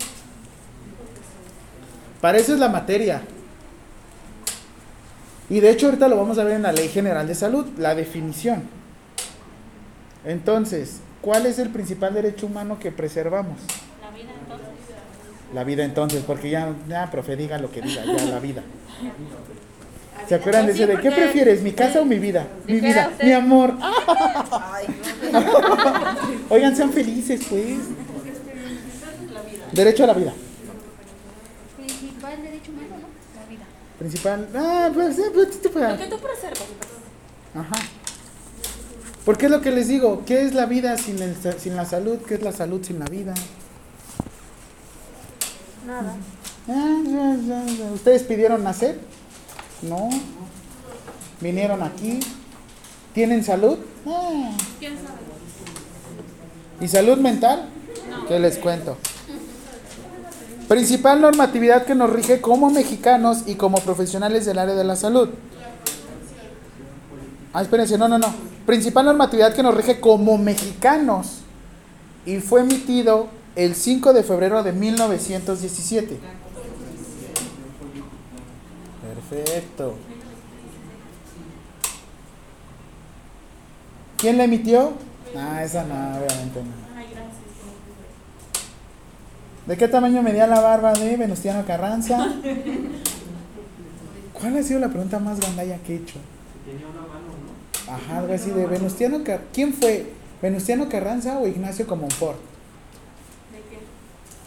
[2.21, 3.23] para eso es la materia.
[5.49, 7.95] Y de hecho ahorita lo vamos a ver en la Ley General de Salud, la
[7.95, 8.63] definición.
[10.23, 13.57] Entonces, ¿cuál es el principal derecho humano que preservamos?
[14.01, 14.67] La vida entonces.
[15.53, 18.63] La vida entonces, porque ya, ya, profe, diga lo que diga, ya la vida.
[20.31, 22.47] ¿Se acuerdan de Sí, ese de qué prefieres, mi casa o mi vida?
[22.65, 23.25] Mi vida, usted.
[23.25, 23.73] mi amor.
[26.49, 27.79] Oigan, sean felices, pues.
[29.73, 30.33] Derecho a la vida.
[31.75, 33.07] Principal derecho humano, ¿no?
[33.41, 33.65] La vida.
[33.99, 34.47] Principal.
[34.55, 36.63] Ah, pues, eh, pues, pues, Lo que tú preservas.
[37.53, 37.75] Ajá.
[39.25, 42.19] Porque es lo que les digo, ¿qué es la vida sin, el- sin la salud?
[42.25, 43.33] ¿Qué es la salud sin la vida?
[45.85, 46.15] Nada.
[46.69, 47.01] Ah.
[47.93, 48.97] ¿Ustedes pidieron nacer?
[49.81, 50.09] No.
[51.39, 52.19] ¿Vinieron aquí?
[53.13, 53.77] ¿Tienen salud?
[54.07, 54.51] Ah.
[56.79, 57.69] ¿Y salud mental?
[58.27, 58.97] ¿Qué les cuento?
[60.67, 65.29] Principal normatividad que nos rige como mexicanos y como profesionales del área de la salud.
[67.53, 68.33] Ah, espérense, no, no, no.
[68.65, 71.39] Principal normatividad que nos rige como mexicanos
[72.25, 76.19] y fue emitido el 5 de febrero de 1917.
[79.31, 79.95] Perfecto.
[84.17, 84.91] ¿Quién la emitió?
[85.37, 86.81] Ah, esa no, obviamente no.
[89.67, 92.17] ¿De qué tamaño medía la barba de Venustiano Carranza?
[94.33, 96.19] ¿Cuál ha sido la pregunta más gandalla que he hecho?
[96.65, 97.29] Tenía una mano,
[97.87, 97.93] ¿no?
[97.93, 100.11] Ajá, algo así de Venustiano Car ¿Quién fue?
[100.41, 102.37] ¿Venustiano Carranza o Ignacio Comonfort?
[103.53, 103.79] ¿De qué?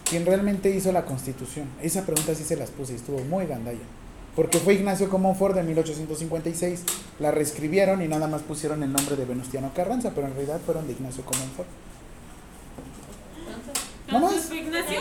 [0.05, 1.69] ¿Quién realmente hizo la constitución?
[1.81, 3.81] Esa pregunta sí se las puse y estuvo muy gandalla.
[4.37, 6.83] Porque fue Ignacio Comonfort de 1856.
[7.21, 10.87] La reescribieron y nada más pusieron el nombre de Venustiano Carranza, pero en realidad fueron
[10.87, 11.69] de Ignacio Comonfort.
[14.11, 14.35] ¿No más?
[14.35, 15.01] ¿Fue Ignacio?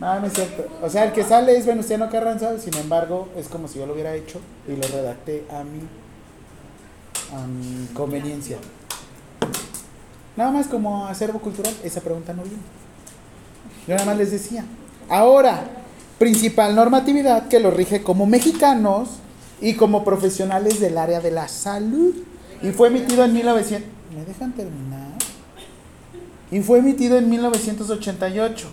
[0.00, 0.68] No, no es cierto.
[0.82, 3.94] O sea, el que sale es Venustiano Carranza, sin embargo, es como si yo lo
[3.94, 5.80] hubiera hecho y lo redacté a mi,
[7.36, 8.58] a mi conveniencia.
[10.36, 12.62] Nada más como acervo cultural, esa pregunta no viene.
[13.88, 14.64] Yo nada más les decía.
[15.08, 15.64] Ahora,
[16.18, 19.08] principal normatividad que lo rige como mexicanos
[19.60, 22.14] y como profesionales del área de la salud.
[22.62, 23.88] Y fue emitido en 1900.
[24.16, 25.12] ¿Me dejan terminar?
[26.50, 28.68] Y fue emitido en 1988.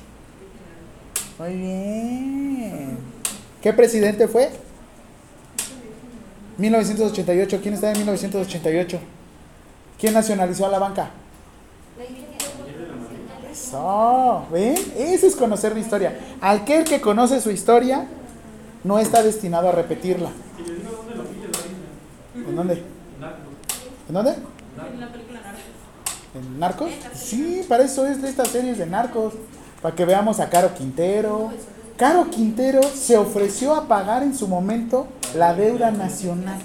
[1.38, 2.97] Muy bien.
[3.62, 4.49] ¿Qué presidente fue?
[6.58, 7.60] 1988.
[7.62, 8.99] ¿Quién está en 1988?
[9.99, 11.12] ¿Quién nacionalizó a la banca?
[13.75, 14.75] Eso, ¿ven?
[14.97, 16.17] Eso es conocer la historia.
[16.39, 18.07] Aquel que conoce su historia
[18.83, 20.29] no está destinado a repetirla.
[22.35, 22.83] ¿En dónde?
[24.07, 24.35] ¿En dónde?
[26.35, 26.91] ¿En Narcos?
[27.13, 29.33] Sí, para eso es de estas series de Narcos.
[29.81, 31.51] Para que veamos a Caro Quintero.
[31.97, 36.59] Caro Quintero se ofreció a pagar en su momento la deuda nacional.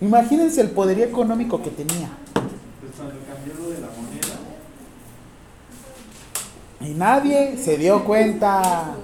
[0.00, 2.10] Imagínense el poderío económico que tenía.
[2.34, 4.36] Pues cuando cambió lo de la moneda,
[6.86, 8.94] Y nadie se dio cuenta.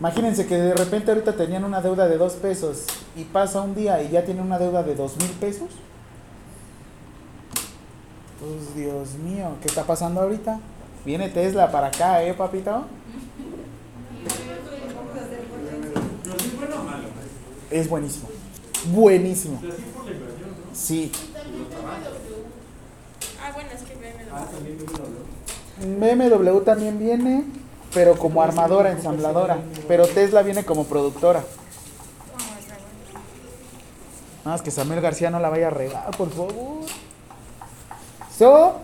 [0.00, 2.84] Imagínense que de repente ahorita tenían una deuda de dos pesos
[3.14, 5.68] y pasa un día y ya tienen una deuda de dos mil pesos.
[8.40, 10.60] Pues Dios mío, ¿qué está pasando ahorita?
[11.04, 12.86] Viene Tesla para acá, ¿eh, papito?
[16.22, 17.08] pero sí bueno o malo.
[17.70, 18.28] Es buenísimo.
[18.92, 19.60] Buenísimo.
[20.72, 21.12] Sí.
[23.42, 23.96] Ah, bueno, es que
[25.80, 26.60] BMW.
[26.60, 27.44] También viene,
[27.94, 29.58] pero como armadora, ensambladora.
[29.88, 31.44] Pero Tesla viene como productora.
[34.44, 36.52] Nada más que Samuel García no la vaya a regar, por favor.
[38.36, 38.76] So,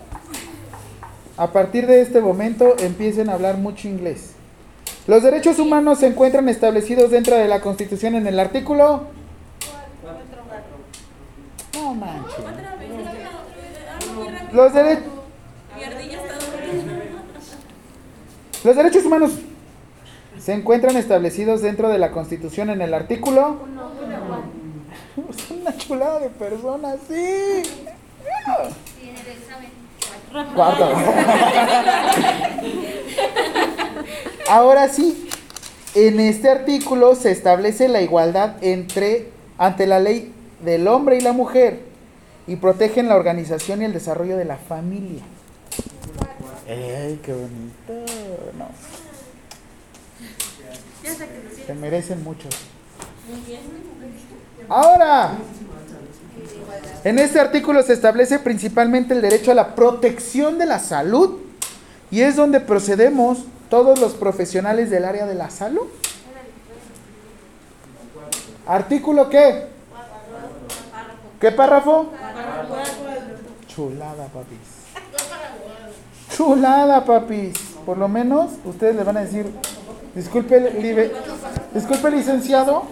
[1.37, 4.31] a partir de este momento empiecen a hablar mucho inglés.
[5.07, 9.03] Los derechos humanos se encuentran establecidos dentro de la Constitución en el artículo.
[11.75, 12.33] No manches.
[12.39, 13.29] Otra vez, es que no,
[14.09, 14.53] hablo muy rápido.
[14.63, 14.99] Los, dere-
[15.77, 16.93] Mi ardilla está durmiendo.
[18.63, 19.31] Los derechos humanos
[20.39, 23.57] se encuentran establecidos dentro de la Constitución en el artículo.
[25.47, 27.63] Son una chulada de personas, sí.
[30.55, 30.89] Cuarto.
[34.49, 35.29] Ahora sí,
[35.95, 40.33] en este artículo se establece la igualdad entre ante la ley
[40.63, 41.81] del hombre y la mujer
[42.47, 45.21] y protegen la organización y el desarrollo de la familia.
[46.67, 48.13] ¡Ey, qué bonito!
[48.57, 48.69] No,
[51.65, 52.47] se merecen mucho.
[53.29, 53.61] Muy bien.
[54.69, 55.31] Ahora,
[57.03, 61.39] en este artículo se establece principalmente el derecho a la protección de la salud
[62.09, 63.39] y es donde procedemos
[63.69, 65.87] todos los profesionales del área de la salud.
[68.65, 69.67] ¿Artículo qué?
[71.41, 72.09] ¿Qué párrafo?
[73.67, 74.82] Chulada, papis.
[76.35, 77.53] Chulada, papis.
[77.85, 79.45] Por lo menos ustedes le van a decir,
[80.15, 81.11] disculpe,
[81.73, 82.83] disculpe licenciado,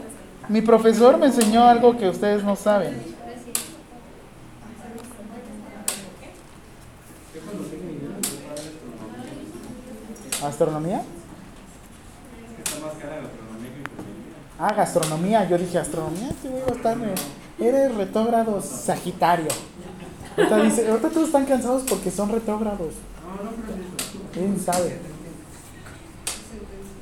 [0.49, 3.01] mi profesor me enseñó algo que ustedes no saben.
[10.43, 11.01] ¿Astronomía?
[14.59, 15.47] Ah, gastronomía.
[15.47, 16.29] Yo dije, astronomía,
[16.67, 16.97] a estar.
[16.97, 17.15] eh,
[17.59, 19.47] Eres retrógrado Sagitario.
[20.37, 22.93] Ahorita todos están cansados porque son retrógrados.
[23.31, 24.33] Es.
[24.33, 24.97] ¿Quién sabe?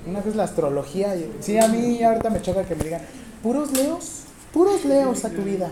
[0.05, 1.15] Una vez la astrología.
[1.39, 3.01] Sí, a mí ahorita me choca que me digan,
[3.43, 4.23] puros leos,
[4.53, 5.71] puros leos a tu vida.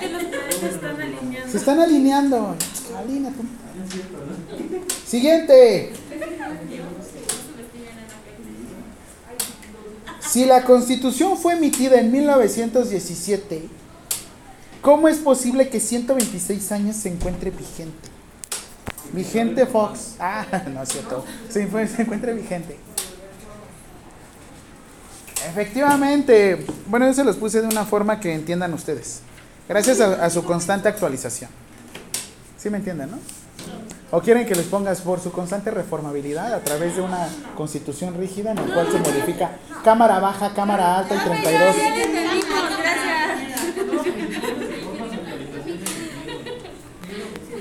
[0.00, 1.50] Es.
[1.50, 2.54] Se están alineando.
[2.96, 3.42] Alíneate.
[5.06, 5.92] Siguiente.
[10.20, 13.68] Si la constitución fue emitida en 1917,
[14.82, 18.13] ¿cómo es posible que 126 años se encuentre vigente?
[19.14, 20.16] Vigente Fox.
[20.18, 20.44] Ah,
[20.74, 21.24] no es cierto.
[21.48, 22.76] Se, se encuentra vigente.
[25.48, 26.66] Efectivamente.
[26.86, 29.20] Bueno, yo se los puse de una forma que entiendan ustedes.
[29.68, 31.50] Gracias a, a su constante actualización.
[32.58, 33.18] ¿Sí me entienden, no?
[34.10, 38.52] ¿O quieren que les pongas por su constante reformabilidad a través de una constitución rígida
[38.52, 39.52] en la cual se modifica
[39.82, 41.76] cámara baja, cámara alta y 32?
[41.76, 43.14] Ya le entendimos, gracias.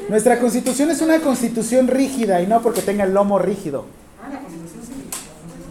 [0.10, 3.86] Nuestra constitución es una constitución rígida y no porque tenga el lomo rígido.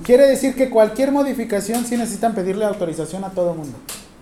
[0.03, 3.79] Quiere decir que cualquier modificación sí necesitan pedirle autorización a todo mundo.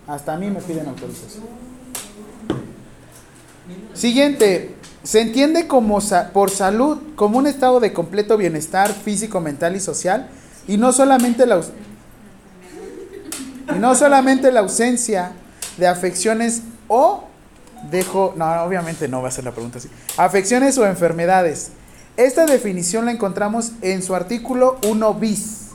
[0.07, 1.43] Hasta a mí me piden autorización.
[3.93, 4.75] Siguiente.
[5.03, 5.99] Se entiende como
[6.31, 10.29] por salud como un estado de completo bienestar físico, mental y social
[10.67, 11.59] y no solamente la
[13.75, 15.31] y no solamente la ausencia
[15.77, 17.23] de afecciones o
[17.89, 19.89] dejo, no, obviamente no va a ser la pregunta así.
[20.17, 21.71] Afecciones o enfermedades.
[22.17, 25.69] Esta definición la encontramos en su artículo 1 bis.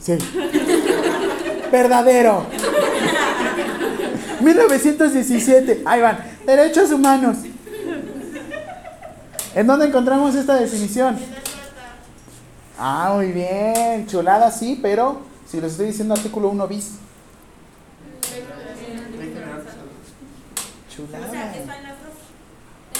[0.00, 0.16] Sí.
[1.70, 2.46] Verdadero.
[4.40, 5.82] 1917.
[5.84, 6.18] Ahí van.
[6.46, 7.36] Derechos humanos.
[9.54, 11.18] ¿En dónde encontramos esta definición?
[12.78, 14.06] Ah, muy bien.
[14.06, 16.92] Chulada, sí, pero si les estoy diciendo artículo 1 bis.
[21.04, 21.74] O sea, que en la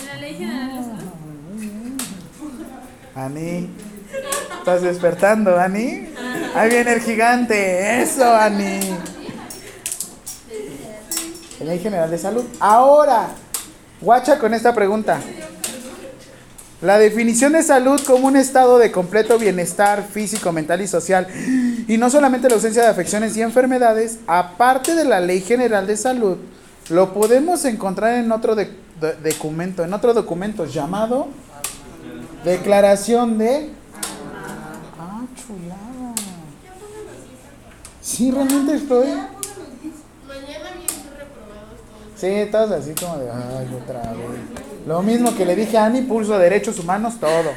[0.01, 0.70] En la ley general.
[3.14, 3.70] Ani,
[4.59, 6.09] estás despertando, Ani.
[6.55, 8.03] Ahí viene el gigante.
[8.03, 8.80] Eso, Ani.
[11.64, 12.44] Ley General de Salud.
[12.59, 13.28] Ahora,
[14.01, 15.20] guacha con esta pregunta.
[16.80, 21.26] La definición de salud como un estado de completo bienestar físico, mental y social,
[21.86, 25.98] y no solamente la ausencia de afecciones y enfermedades, aparte de la Ley General de
[25.98, 26.38] Salud,
[26.91, 31.28] lo podemos encontrar en otro de- de- documento, en otro documento llamado
[32.45, 33.70] Declaración de.
[34.99, 36.14] Ah, chulada.
[38.01, 39.09] Sí, realmente estoy.
[42.16, 43.30] Sí, todos así como de.
[43.30, 44.86] Ay, otra vez.
[44.86, 47.51] Lo mismo que le dije a Ani, pulso derechos humanos, todo.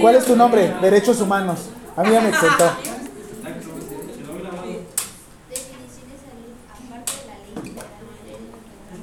[0.00, 0.74] ¿Cuál es tu nombre?
[0.80, 1.60] Derechos humanos.
[1.94, 2.64] A mí ya me exentó.
[5.50, 8.98] Definición de salud, aparte de la ley federal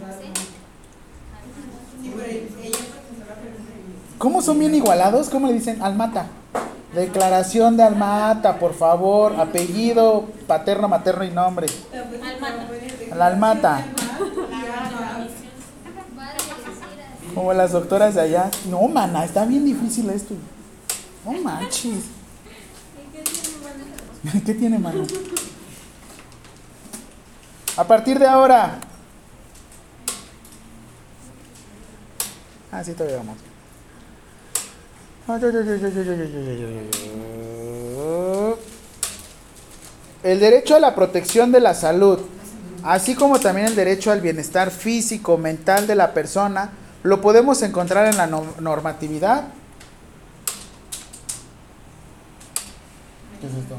[4.25, 5.29] ¿Cómo son bien igualados?
[5.29, 5.83] ¿Cómo le dicen?
[5.83, 6.25] Almata.
[6.95, 9.39] Declaración de Almata, por favor.
[9.39, 11.67] Apellido, paterno, materno y nombre.
[11.93, 13.15] Almata.
[13.15, 13.85] La almata.
[17.35, 18.49] Como las doctoras de allá.
[18.67, 20.33] No, mana, está bien difícil esto.
[21.23, 22.05] No manches.
[24.43, 25.05] ¿Qué tiene, mano?
[27.77, 28.79] A partir de ahora.
[32.71, 33.37] Ah, sí, todavía vamos.
[40.23, 42.19] El derecho a la protección de la salud,
[42.83, 46.71] así como también el derecho al bienestar físico, mental de la persona,
[47.03, 49.45] lo podemos encontrar en la no- normatividad.
[53.39, 53.75] ¿Qué es esto?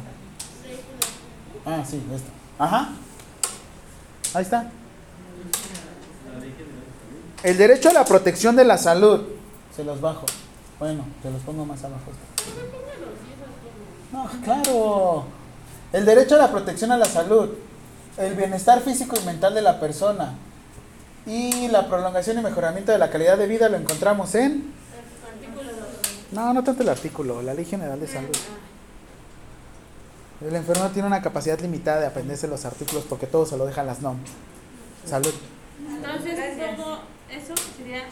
[1.64, 2.28] Ah, sí, esto.
[2.58, 2.90] Ajá.
[4.34, 4.70] Ahí está.
[7.42, 9.22] El derecho a la protección de la salud.
[9.74, 10.26] Se los bajo.
[10.78, 12.12] Bueno, te los pongo más abajo.
[14.12, 15.24] No, claro.
[15.92, 17.50] El derecho a la protección a la salud.
[18.18, 20.34] El bienestar físico y mental de la persona.
[21.26, 24.74] Y la prolongación y mejoramiento de la calidad de vida lo encontramos en...
[26.32, 28.36] No, no tanto el artículo, la Ley General de Salud.
[30.46, 33.86] El enfermo tiene una capacidad limitada de aprenderse los artículos porque todo se lo dejan
[33.86, 34.18] las NOM.
[35.04, 35.32] Salud.
[35.88, 36.38] Entonces,
[37.30, 38.02] eso sería.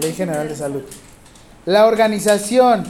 [0.00, 0.82] Ley General de Salud.
[1.66, 2.84] La organización,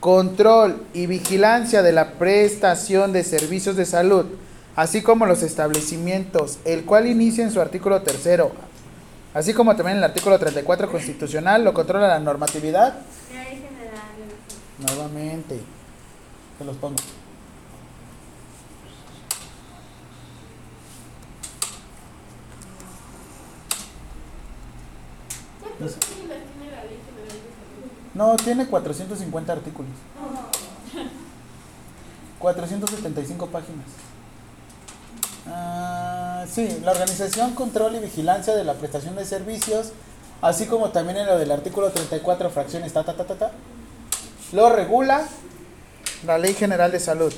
[0.00, 4.26] control y vigilancia de la prestación de servicios de salud,
[4.76, 8.52] así como los establecimientos, el cual inicia en su artículo tercero,
[9.34, 12.94] así como también en el artículo 34 constitucional, lo controla la normatividad.
[13.32, 14.96] Ley general.
[14.96, 15.60] Nuevamente,
[16.58, 16.96] se los pongo.
[28.14, 29.92] No, tiene 450 artículos.
[32.38, 33.86] 475 páginas.
[35.46, 39.92] Ah, sí, la organización, control y vigilancia de la prestación de servicios,
[40.40, 43.52] así como también en lo del artículo 34, fracciones, ta, ta, ta, ta, ta,
[44.52, 45.26] lo regula
[46.24, 47.32] la Ley General de Salud.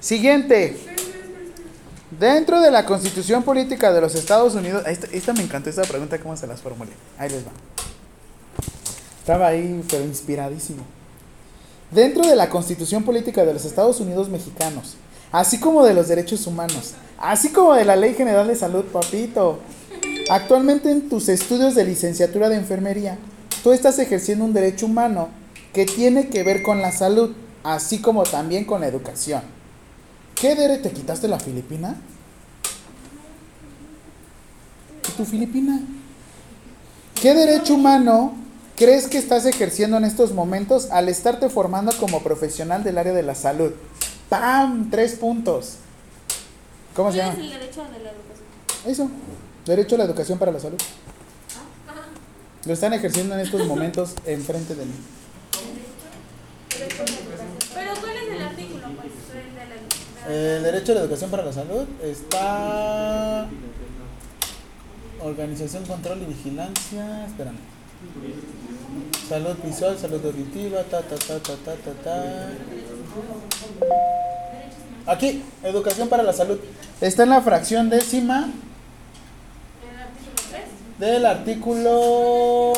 [0.00, 0.76] Siguiente.
[2.10, 6.18] Dentro de la Constitución Política de los Estados Unidos, esta, esta me encantó esta pregunta,
[6.18, 6.92] ¿cómo se las formulé?
[7.18, 7.50] Ahí les va.
[9.28, 10.82] Estaba ahí, pero inspiradísimo.
[11.90, 14.96] Dentro de la Constitución Política de los Estados Unidos Mexicanos,
[15.30, 19.58] así como de los derechos humanos, así como de la Ley General de Salud, papito.
[20.30, 23.18] Actualmente en tus estudios de licenciatura de enfermería,
[23.62, 25.28] tú estás ejerciendo un derecho humano
[25.74, 29.42] que tiene que ver con la salud, así como también con la educación.
[30.36, 31.96] ¿Qué derecho te quitaste la Filipina?
[35.06, 35.82] ¿Y tu Filipina?
[37.20, 38.47] ¿Qué derecho humano
[38.78, 43.22] crees que estás ejerciendo en estos momentos al estarte formando como profesional del área de
[43.22, 43.72] la salud?
[44.28, 44.90] ¡Pam!
[44.90, 45.74] Tres puntos.
[46.94, 47.38] ¿Cómo se ¿Cuál llama?
[47.46, 48.86] es el derecho de la educación?
[48.86, 49.10] Eso.
[49.66, 50.78] Derecho a la educación para la salud.
[52.64, 54.92] Lo están ejerciendo en estos momentos enfrente de mí.
[57.74, 58.84] Pero ¿cuál es el artículo?
[58.96, 63.48] Pues el de la, de la- El derecho a la educación para la salud está.
[65.22, 67.26] Organización, control y vigilancia.
[67.26, 67.56] Espérame.
[69.28, 72.48] Salud visual, salud auditiva, ta, ta, ta, ta, ta, ta, ta.
[75.06, 76.58] Aquí, educación para la salud.
[77.00, 78.50] Está en la fracción décima
[79.82, 80.64] el artículo 3.
[80.98, 82.72] del artículo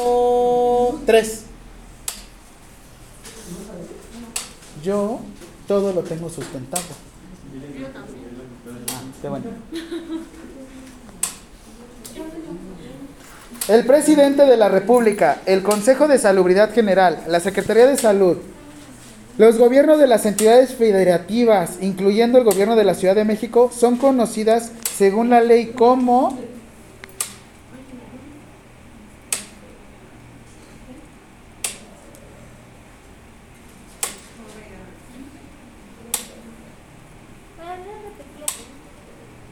[1.07, 1.45] 3.
[4.83, 5.21] Yo
[5.67, 6.83] todo lo tengo sustentado.
[8.93, 9.45] Ah, qué bueno.
[13.69, 18.39] El presidente de la República, el Consejo de Salubridad General, la Secretaría de Salud,
[19.39, 23.97] los gobiernos de las entidades federativas, incluyendo el gobierno de la Ciudad de México, son
[23.97, 26.37] conocidas según la ley como.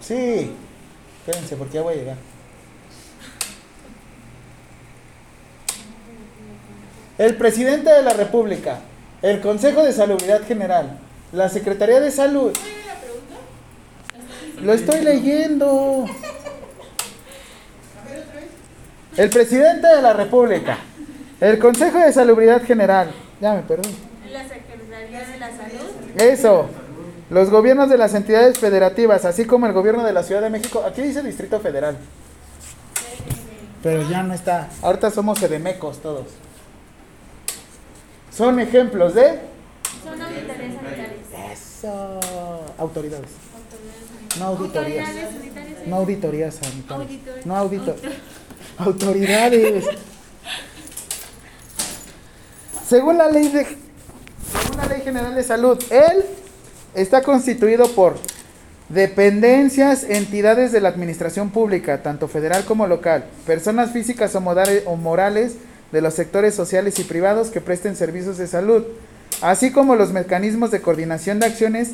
[0.00, 0.50] Sí,
[1.20, 2.27] espérense porque ya voy a llegar.
[7.18, 8.78] El presidente de la República,
[9.22, 10.98] el Consejo de Salubridad General,
[11.32, 12.56] la Secretaría de Salud.
[14.62, 16.04] Lo estoy leyendo.
[19.16, 20.78] El presidente de la República,
[21.40, 23.10] el Consejo de Salubridad General,
[23.40, 23.96] ya me perdí.
[24.32, 26.20] La Secretaría de la Salud.
[26.20, 26.68] Eso.
[27.30, 30.84] Los gobiernos de las entidades federativas, así como el gobierno de la Ciudad de México.
[30.86, 31.96] Aquí dice Distrito Federal.
[33.82, 34.68] Pero ya no está.
[34.82, 36.26] Ahorita somos sedemecos todos.
[38.38, 39.40] Son ejemplos de...
[40.04, 41.52] Son auditorías sanitarias.
[41.52, 42.20] Eso.
[42.78, 43.30] Autoridades.
[44.38, 45.08] No auditorías.
[45.08, 45.86] sanitarias.
[45.88, 47.44] No auditorías sanitarias.
[47.46, 47.96] No auditor.
[48.78, 49.86] Autoridades.
[52.86, 56.24] Según la ley de según la Ley General de Salud, él
[56.94, 58.18] está constituido por
[58.88, 64.40] dependencias, entidades de la administración pública, tanto federal como local, personas físicas o
[64.96, 65.56] morales
[65.92, 68.84] de los sectores sociales y privados que presten servicios de salud,
[69.40, 71.92] así como los mecanismos de coordinación de acciones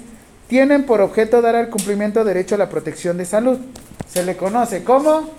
[0.48, 3.58] tienen por objeto dar al cumplimiento derecho a la protección de salud.
[4.08, 5.30] Se le conoce como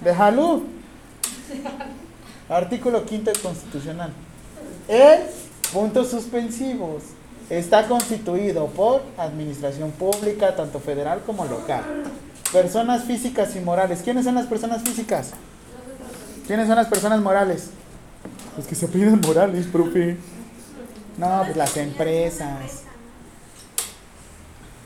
[0.00, 0.62] de salud.
[2.48, 4.12] Artículo quinto constitucional.
[4.88, 5.20] El
[5.72, 7.02] puntos suspensivos
[7.48, 11.84] está constituido por administración pública, tanto federal como local.
[12.52, 14.00] Personas físicas y morales.
[14.02, 15.30] ¿Quiénes son las personas físicas?
[16.46, 17.70] ¿Quiénes son las personas morales?
[18.56, 20.16] Los que se piden morales, profe.
[21.16, 22.82] No, pues las empresas.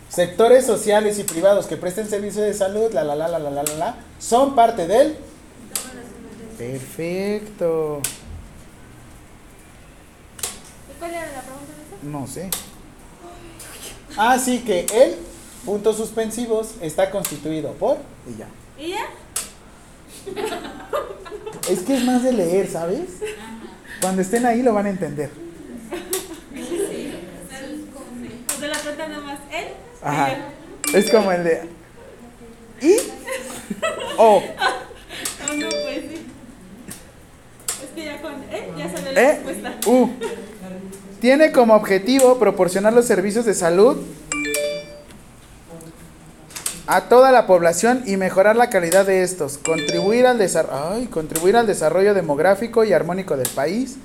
[0.09, 3.62] Sectores sociales y privados que presten servicio de salud, la la la la la la
[3.62, 5.17] la, son parte del
[6.59, 8.01] Perfecto.
[10.89, 11.97] ¿Y ¿Cuál era la pregunta de eso?
[12.03, 12.51] No sé.
[14.17, 15.17] Ah, sí, que el
[15.65, 17.99] puntos suspensivos está constituido por
[18.29, 18.49] y ya.
[18.79, 19.07] ¿Y ya?
[21.69, 23.09] Es que es más de leer, ¿sabes?
[24.01, 25.31] Cuando estén ahí lo van a entender.
[28.47, 29.69] O sea, la pregunta nada más, ¿él?
[30.03, 30.37] Ajá.
[30.93, 31.62] Es como el de
[32.81, 32.97] ¿Y?
[34.19, 34.37] O.
[34.37, 34.43] Oh,
[35.57, 36.27] no, pues sí.
[37.83, 38.73] Es que ya con ¿eh?
[38.77, 39.41] ya sabe la ¿Eh?
[39.45, 39.75] respuesta.
[39.87, 40.11] U.
[41.21, 43.97] Tiene como objetivo proporcionar los servicios de salud
[46.87, 50.39] a toda la población y mejorar la calidad de estos, contribuir al,
[50.70, 53.97] ay, contribuir al desarrollo demográfico y armónico del país,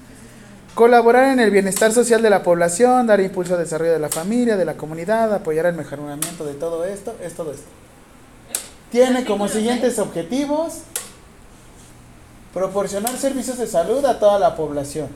[0.76, 4.56] colaborar en el bienestar social de la población, dar impulso al desarrollo de la familia,
[4.56, 7.66] de la comunidad, apoyar el mejoramiento de todo esto, es todo esto.
[8.92, 10.80] Tiene como siguientes objetivos
[12.54, 15.08] proporcionar servicios de salud a toda la población,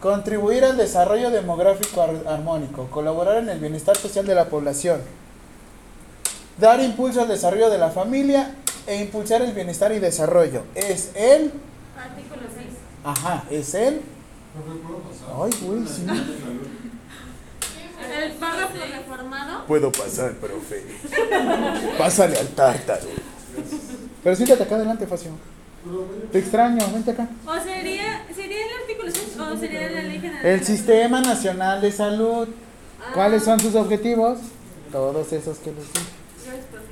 [0.00, 5.00] contribuir al desarrollo demográfico ar- armónico, colaborar en el bienestar social de la población,
[6.60, 8.54] dar impulso al desarrollo de la familia
[8.86, 10.62] e impulsar el bienestar y desarrollo.
[10.74, 11.52] Es el,
[11.98, 12.68] Artículo 6.
[13.04, 14.02] ajá, es el,
[15.42, 16.06] ay, güey, sí.
[18.22, 19.66] El párrafo reformado.
[19.66, 20.84] Puedo pasar, profe.
[21.96, 23.06] Pásale al tártaro.
[24.22, 25.30] Pero siéntate acá adelante, Facio.
[26.30, 27.28] Te extraño, vente acá.
[27.46, 30.44] ¿O sería, sería el artículo 6 o sería la ley general?
[30.44, 32.48] El Sistema Nacional de Salud.
[33.14, 34.38] ¿Cuáles son sus objetivos?
[34.92, 36.06] Todos esos que les dije.
[36.44, 36.86] Gracias, profe.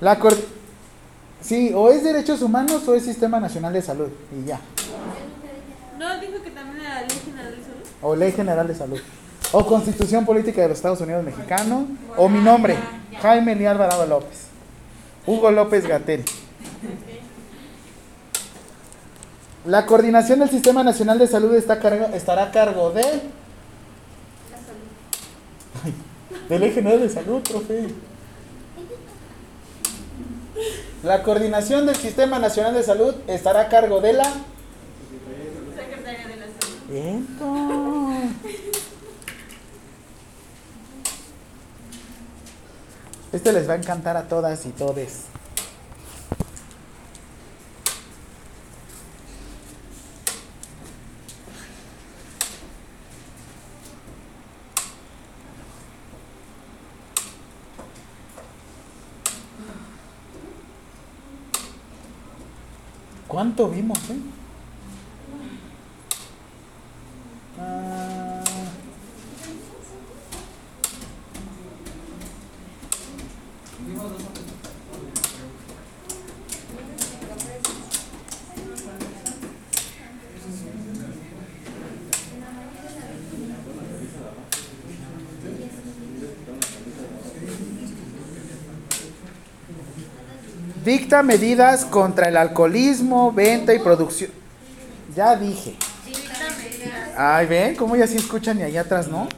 [0.00, 0.36] La cor-
[1.42, 4.08] Sí, o es Derechos Humanos o es Sistema Nacional de Salud.
[4.38, 4.60] Y ya.
[5.98, 7.86] ¿No dijo que también era la ley general de salud?
[8.02, 9.00] O Ley General de Salud.
[9.52, 11.84] O Constitución Política de los Estados Unidos Mexicanos.
[12.16, 12.76] O mi nombre,
[13.22, 14.46] Jaime Lee Alvarado López.
[15.26, 16.24] Hugo López Gatel.
[19.66, 23.02] La coordinación del Sistema Nacional de Salud está a cargo- estará a cargo de...
[25.84, 25.94] Ay,
[26.48, 27.88] de Ley General de Salud, profe.
[31.02, 34.24] La coordinación del Sistema Nacional de Salud estará a cargo de la...
[35.74, 36.76] Secretaria de la salud.
[36.88, 38.10] Viento.
[43.32, 45.29] Este les va a encantar a todas y todes.
[63.30, 64.18] ¿Cuánto vimos, eh?
[90.90, 94.32] Dicta medidas contra el alcoholismo, venta y producción.
[95.14, 95.76] Ya dije.
[97.16, 99.28] Ay, ven, cómo ya sí escuchan y allá atrás, ¿no?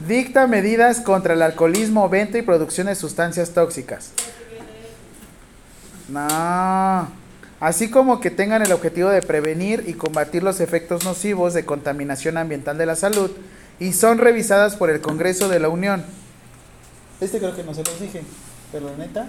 [0.00, 4.10] Dicta medidas contra el alcoholismo, venta y producción de sustancias tóxicas.
[6.08, 7.08] No.
[7.60, 12.36] Así como que tengan el objetivo de prevenir y combatir los efectos nocivos de contaminación
[12.36, 13.30] ambiental de la salud
[13.78, 16.04] y son revisadas por el Congreso de la Unión.
[17.20, 18.22] Este creo que no se los dije,
[18.72, 19.28] pero neta.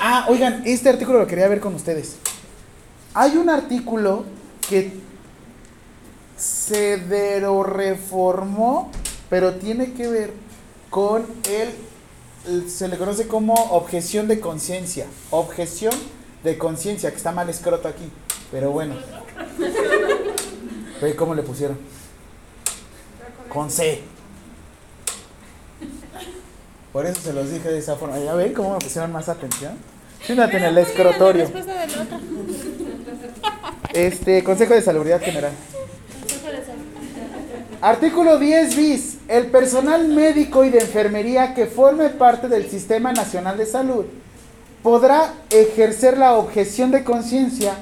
[0.00, 2.16] Ah, oigan, este artículo lo quería ver con ustedes.
[3.14, 4.24] Hay un artículo
[4.68, 4.92] que
[6.36, 8.90] se reformó,
[9.30, 10.32] pero tiene que ver
[10.90, 15.06] con el, se le conoce como objeción de conciencia.
[15.30, 15.94] Objeción
[16.42, 18.10] de conciencia, que está mal escroto aquí.
[18.50, 18.96] Pero bueno.
[21.16, 21.78] Cómo le pusieron.
[23.48, 24.02] Con C.
[26.94, 28.18] Por eso se los dije de esa forma.
[28.20, 29.72] ¿Ya ven cómo me pusieron más atención?
[30.24, 31.50] Siéntate en el escrotorio.
[33.92, 35.50] Este, Consejo de Salubridad General.
[37.82, 39.16] Artículo 10 bis.
[39.26, 44.04] El personal médico y de enfermería que forme parte del Sistema Nacional de Salud
[44.84, 47.74] podrá ejercer la objeción de conciencia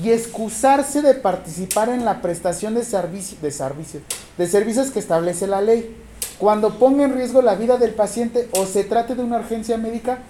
[0.00, 4.02] y excusarse de participar en la prestación de, servici- de servicios,
[4.38, 5.96] de servicios que establece la ley.
[6.40, 10.20] Cuando ponga en riesgo la vida del paciente o se trate de una urgencia médica,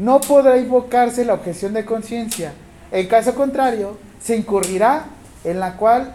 [0.00, 2.52] no podrá invocarse la objeción de conciencia.
[2.90, 5.04] En caso contrario, se incurrirá
[5.44, 6.14] en la cual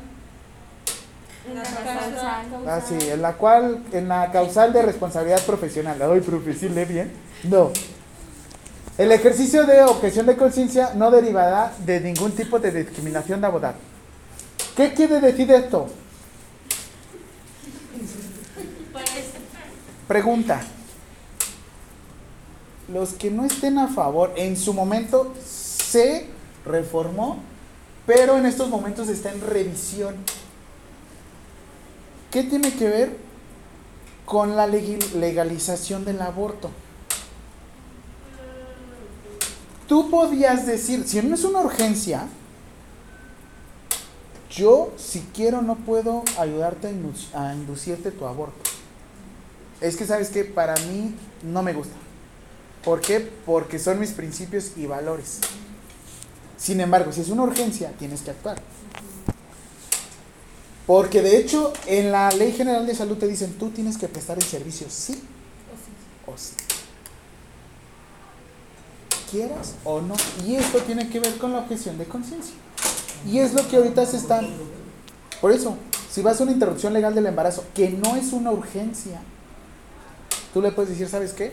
[2.68, 6.02] Ah, sí, en la cual, en la causal de responsabilidad profesional.
[6.02, 7.14] Ay, profesional, bien.
[7.44, 7.72] No.
[8.98, 13.76] El ejercicio de objeción de conciencia no derivará de ningún tipo de discriminación laboral.
[14.76, 15.88] ¿Qué quiere decir esto?
[20.08, 20.62] Pregunta.
[22.94, 26.28] Los que no estén a favor, en su momento se
[26.64, 27.40] reformó,
[28.06, 30.16] pero en estos momentos está en revisión.
[32.30, 33.18] ¿Qué tiene que ver
[34.26, 36.70] con la legalización del aborto?
[39.88, 42.28] Tú podías decir, si no es una urgencia,
[44.52, 46.94] yo si quiero no puedo ayudarte
[47.34, 48.75] a inducirte tu aborto.
[49.86, 51.14] Es que sabes que para mí
[51.44, 51.94] no me gusta.
[52.84, 53.20] ¿Por qué?
[53.20, 55.42] Porque son mis principios y valores.
[56.58, 58.58] Sin embargo, si es una urgencia, tienes que actuar.
[60.88, 64.38] Porque de hecho, en la Ley General de Salud te dicen, tú tienes que prestar
[64.38, 65.22] el servicio, sí
[66.26, 66.56] o sí.
[69.30, 70.16] Quieras o no.
[70.48, 72.56] Y esto tiene que ver con la objeción de conciencia.
[73.28, 74.48] Y es lo que ahorita se están...
[75.42, 75.78] Por eso,
[76.10, 79.22] si vas a una interrupción legal del embarazo, que no es una urgencia,
[80.56, 81.52] tú le puedes decir, ¿sabes qué?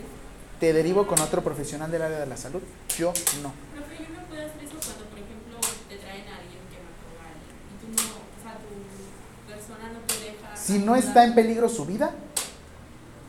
[0.61, 2.61] Te derivo con otro profesional del área de la salud.
[2.97, 3.51] Yo no.
[3.75, 7.11] Profe, yo no puedo hacer eso cuando, por ejemplo, te traen a alguien que mató
[7.19, 10.55] a alguien y tú no, o sea, tu persona no te deja.
[10.55, 12.11] Si no está en peligro su vida,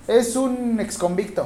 [0.06, 1.44] es un exconvicto.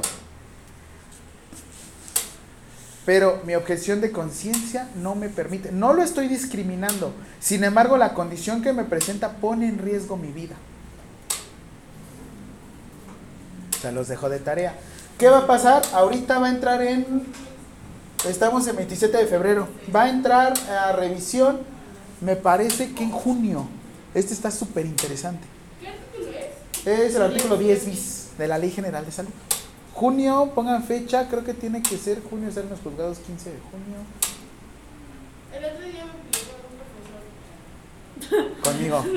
[3.07, 5.71] Pero mi objeción de conciencia no me permite.
[5.71, 7.15] No lo estoy discriminando.
[7.39, 10.55] Sin embargo, la condición que me presenta pone en riesgo mi vida.
[13.81, 14.73] Se los dejo de tarea.
[15.17, 15.81] ¿Qué va a pasar?
[15.93, 17.25] Ahorita va a entrar en...
[18.27, 19.67] Estamos en 27 de febrero.
[19.95, 21.59] Va a entrar a revisión,
[22.21, 23.65] me parece que en junio.
[24.13, 25.45] Este está súper interesante.
[25.81, 26.87] ¿Qué artículo es?
[27.09, 29.31] Es el artículo 10 bis de la Ley General de Salud.
[29.93, 33.97] Junio, pongan fecha, creo que tiene que ser junio, ser los juzgados 15 de junio.
[35.53, 36.75] El otro día me pidió un
[38.39, 38.61] profesor.
[38.63, 39.05] Conmigo.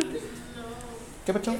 [0.52, 0.62] No.
[1.24, 1.50] ¿Qué es que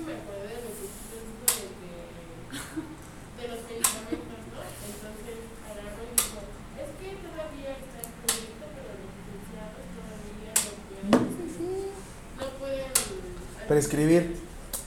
[0.00, 4.60] me acordé de lo que usted dijo de, que- de los medicamentos, ¿no?
[4.64, 5.36] Entonces,
[5.68, 6.40] agarró y dijo,
[6.80, 10.72] es que todavía está en proyecto, pero los licenciados todavía no
[11.12, 11.92] pueden,
[12.40, 13.28] no pueden hacer-
[13.68, 14.36] Prescribir.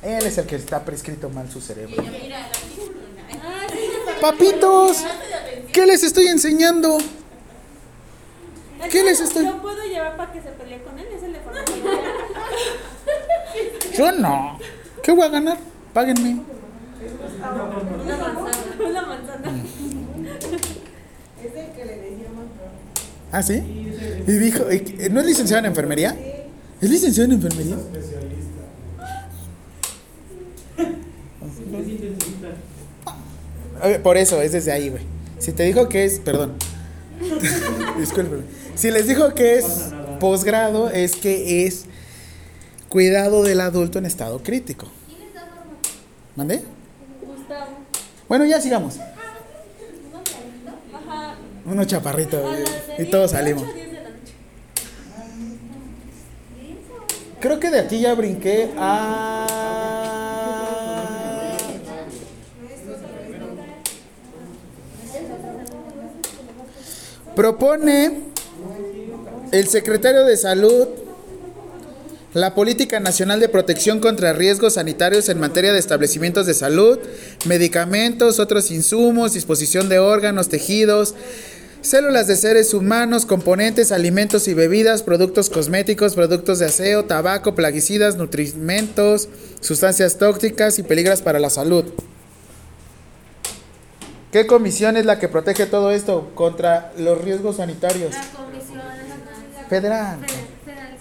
[0.04, 2.02] Él es el que está prescrito mal su cerebro.
[2.02, 2.30] El.
[2.30, 2.36] ¿no?
[3.44, 3.68] ah,
[4.22, 5.04] Papitos,
[5.74, 6.98] ¿qué les estoy enseñando?
[6.98, 7.06] Es
[8.84, 11.40] ¿Qué que les estoy- Lo puedo llevar para que se pelee con él, ese le
[11.40, 12.02] formaría.
[13.98, 14.60] Yo no.
[15.02, 15.58] ¿Qué voy a ganar?
[15.94, 16.42] Páguenme.
[17.40, 18.80] Una manzana.
[18.88, 19.54] Una manzana.
[23.32, 23.56] ¿Ah, sí?
[24.28, 26.16] Y dijo, eh, ¿no es licenciado en enfermería?
[26.82, 27.76] ¿Es licenciado en enfermería?
[27.76, 28.62] Es intensivista.
[30.78, 30.96] Eh,
[34.04, 35.04] Por eso, es desde ahí, güey.
[35.40, 36.54] Si te dijo que es, perdón.
[38.00, 38.44] Discúlpeme.
[38.76, 39.66] Si les dijo que es
[40.20, 41.86] posgrado, es que es
[42.90, 44.88] cuidado del adulto en estado crítico.
[46.36, 46.64] ¿Mandé?
[47.22, 47.72] Gustavo.
[48.28, 49.00] Bueno, ya sigamos.
[51.66, 52.44] Uno chaparrito
[53.00, 53.68] y, todos salimos.
[57.40, 59.95] Creo que de aquí ya brinqué a...
[67.36, 68.20] Propone
[69.52, 70.88] el secretario de Salud
[72.34, 77.00] la Política Nacional de Protección contra Riesgos Sanitarios en materia de establecimientos de salud,
[77.46, 81.16] medicamentos, otros insumos, disposición de órganos, tejidos,
[81.86, 88.16] Células de seres humanos, componentes, alimentos y bebidas, productos cosméticos, productos de aseo, tabaco, plaguicidas,
[88.16, 89.30] nutrimentos,
[89.62, 91.86] sustancias tóxicas y peligras para la salud.
[94.36, 98.12] ¿Qué comisión es la que protege todo esto contra los riesgos sanitarios?
[98.12, 98.82] La Comisión
[99.70, 100.20] Federal.
[100.20, 100.20] Federal,
[100.66, 100.98] federal,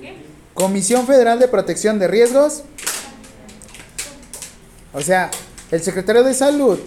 [0.00, 0.08] sí.
[0.54, 2.64] Comisión Federal de Protección de Riesgos.
[4.92, 5.30] O sea,
[5.70, 6.80] el secretario de Salud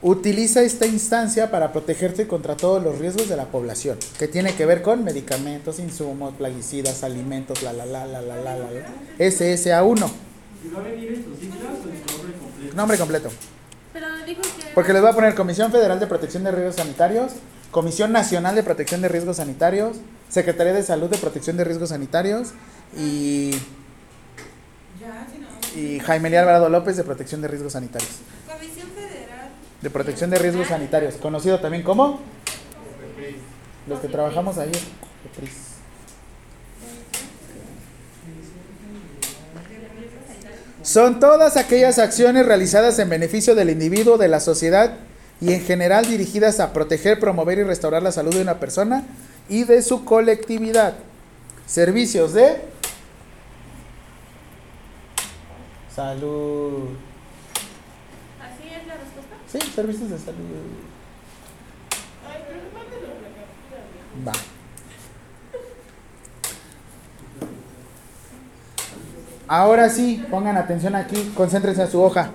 [0.00, 4.64] utiliza esta instancia para protegerse contra todos los riesgos de la población, que tiene que
[4.64, 8.70] ver con medicamentos, insumos, plaguicidas, alimentos, la la la la la la la.
[8.70, 8.86] la.
[9.18, 10.10] SSA1,
[10.64, 13.28] ¿Y va a venir en sus siglas o en su nombre completo?
[13.28, 13.30] nombre completo.
[13.92, 14.74] Pero dijo que.
[14.74, 17.32] Porque les voy a poner Comisión Federal de Protección de Riesgos Sanitarios,
[17.70, 19.96] Comisión Nacional de Protección de Riesgos Sanitarios,
[20.28, 22.52] Secretaría de Salud de Protección de Riesgos Sanitarios
[22.96, 23.52] y,
[25.76, 28.10] y Jaime Lía Alvarado López de Protección de Riesgos Sanitarios.
[28.46, 29.50] Comisión Federal.
[29.82, 32.20] De Protección de Riesgos Sanitarios, conocido también como
[33.86, 34.72] los que trabajamos ahí.
[40.82, 44.96] Son todas aquellas acciones realizadas en beneficio del individuo, de la sociedad
[45.40, 49.04] y en general dirigidas a proteger, promover y restaurar la salud de una persona
[49.48, 50.94] y de su colectividad.
[51.66, 52.62] Servicios de
[55.94, 56.88] salud.
[58.40, 59.36] ¿Así es la respuesta?
[59.46, 60.38] Sí, servicios de salud.
[62.26, 62.60] Ay, pero.
[64.26, 64.32] Va.
[69.52, 72.30] Ahora sí, pongan atención aquí, concéntrense a su hoja.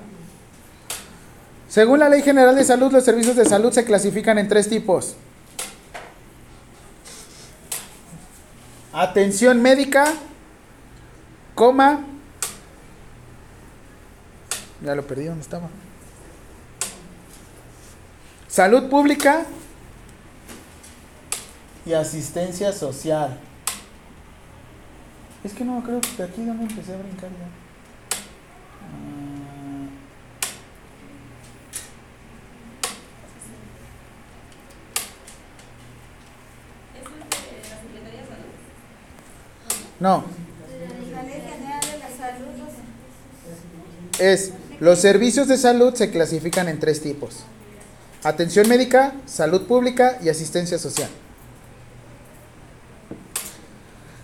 [1.70, 5.16] Según la Ley General de Salud, los servicios de salud se clasifican en tres tipos.
[8.92, 10.08] Atención médica,
[11.56, 12.02] coma.
[14.84, 15.70] Ya lo perdí, ¿dónde estaba?
[18.50, 19.46] Salud pública
[21.86, 23.40] y asistencia social.
[25.46, 27.46] Es que no, creo que aquí donde empecé a brincar ya.
[40.00, 40.24] No,
[44.20, 47.44] es los servicios de salud se clasifican en tres tipos.
[48.24, 51.10] Atención médica, salud pública y asistencia social.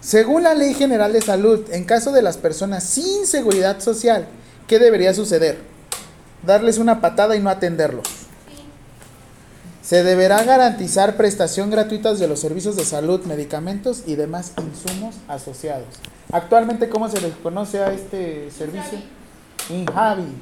[0.02, 4.28] Según la Ley General de Salud, en caso de las personas sin seguridad social,
[4.68, 5.60] ¿qué debería suceder?
[6.42, 8.08] Darles una patada y no atenderlos.
[9.84, 15.88] Se deberá garantizar prestación gratuita de los servicios de salud, medicamentos y demás insumos asociados.
[16.32, 18.98] Actualmente, ¿cómo se les conoce a este servicio?
[19.70, 20.34] Injavi.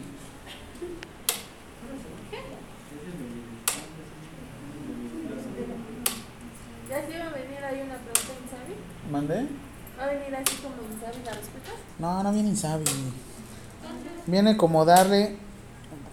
[6.90, 8.76] ¿Ya se iba a venir ahí una pregunta, Insabi?
[9.10, 9.48] ¿Mandé?
[10.00, 11.72] ¿Va a venir así como Insabi la respuesta?
[11.98, 12.86] No, no viene Insabi.
[14.28, 15.36] Viene como darle,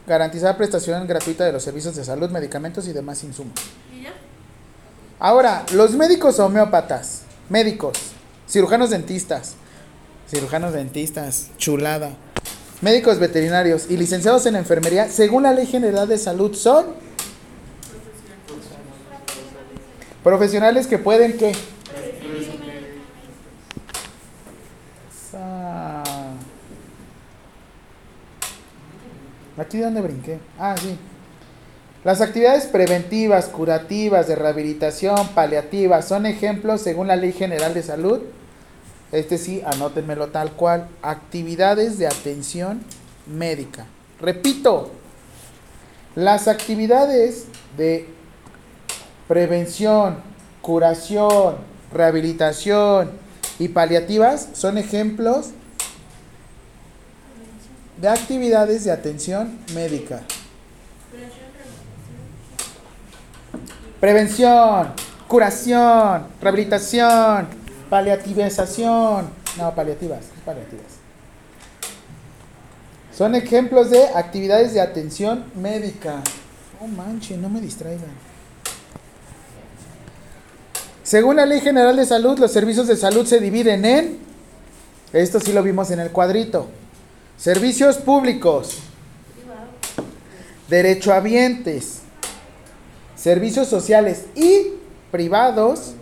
[0.07, 3.55] garantizar prestación gratuita de los servicios de salud, medicamentos y demás insumos.
[3.94, 4.14] ¿Y ya?
[5.18, 7.99] Ahora, los médicos homeópatas, médicos,
[8.49, 9.57] cirujanos dentistas,
[10.28, 12.12] cirujanos dentistas, chulada,
[12.80, 16.86] médicos veterinarios y licenciados en enfermería, según la Ley General de Salud, son
[20.22, 21.53] profesionales que pueden que
[29.57, 30.38] Aquí donde brinqué.
[30.59, 30.98] Ah, sí.
[32.04, 38.20] Las actividades preventivas, curativas, de rehabilitación, paliativas son ejemplos según la Ley General de Salud.
[39.12, 40.88] Este sí, anótenmelo tal cual.
[41.02, 42.82] Actividades de atención
[43.26, 43.86] médica.
[44.20, 44.90] Repito,
[46.14, 47.46] las actividades
[47.76, 48.09] de
[49.28, 50.18] prevención,
[50.62, 51.57] curación,
[51.92, 53.11] rehabilitación
[53.59, 55.50] y paliativas son ejemplos
[57.97, 60.22] de actividades de atención médica.
[64.01, 64.92] Prevención,
[65.26, 67.49] curación, rehabilitación,
[67.88, 69.30] paliativización.
[69.57, 70.84] No, paliativas, paliativas.
[73.16, 76.22] Son ejemplos de actividades de atención médica.
[76.80, 78.11] No manche, no me distraigan.
[81.03, 84.18] Según la Ley General de Salud, los servicios de salud se dividen en,
[85.12, 86.68] esto sí lo vimos en el cuadrito,
[87.37, 88.78] servicios públicos,
[90.68, 92.01] derechohabientes,
[93.14, 94.72] servicios sociales y
[95.11, 95.95] privados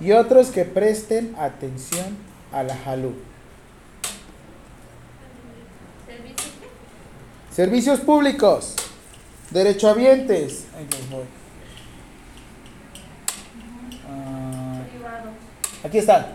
[0.00, 2.16] y otros que presten atención
[2.52, 3.14] a la salud.
[7.50, 8.76] Servicios públicos,
[9.50, 10.66] Derechohabientes.
[10.76, 11.24] Ahí les voy.
[14.08, 14.82] Ah,
[15.84, 16.26] aquí están.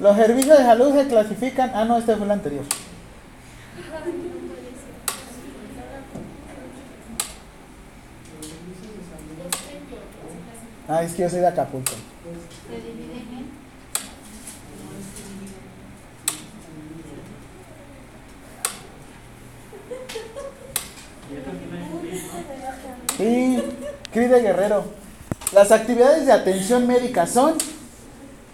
[0.00, 1.70] Los servicios de salud se clasifican.
[1.74, 2.64] Ah, no, este fue el anterior.
[10.88, 11.92] Ah, es que yo soy de Acapulco.
[23.16, 23.62] Sí,
[24.12, 24.84] Cris de Guerrero.
[25.52, 27.54] Las actividades de atención médica son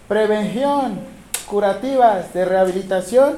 [0.06, 1.00] prevención,
[1.50, 3.36] curativas, de rehabilitación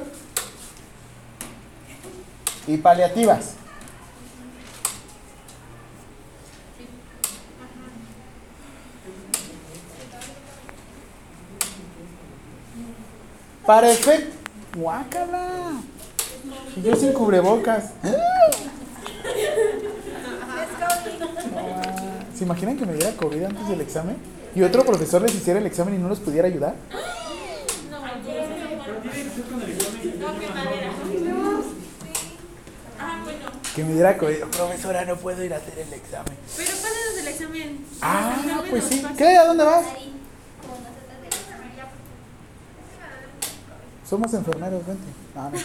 [2.67, 3.55] y paliativas.
[13.65, 14.35] Para efecto.
[14.75, 15.71] ¡Guácala!
[16.83, 17.91] Yo sin cubrebocas.
[22.35, 24.17] ¿Se imaginan que me diera COVID antes del examen?
[24.55, 26.75] Y otro profesor les hiciera el examen y no los pudiera ayudar.
[27.89, 27.97] No,
[28.85, 30.19] Pero tiene que ser con el examen.
[30.19, 30.91] No, qué madera.
[32.99, 33.62] Ah, bueno.
[33.75, 34.43] Que me diera COVID.
[34.55, 36.37] Profesora, no puedo ir a hacer el examen.
[36.55, 37.85] Pero pásanos el examen.
[38.01, 38.99] Ah, El examen pues sí.
[38.99, 39.15] pasa.
[39.15, 39.37] ¿Qué?
[39.37, 39.85] ¿A dónde vas?
[44.07, 45.07] Somos enfermeros, vente.
[45.35, 45.59] Ah, no.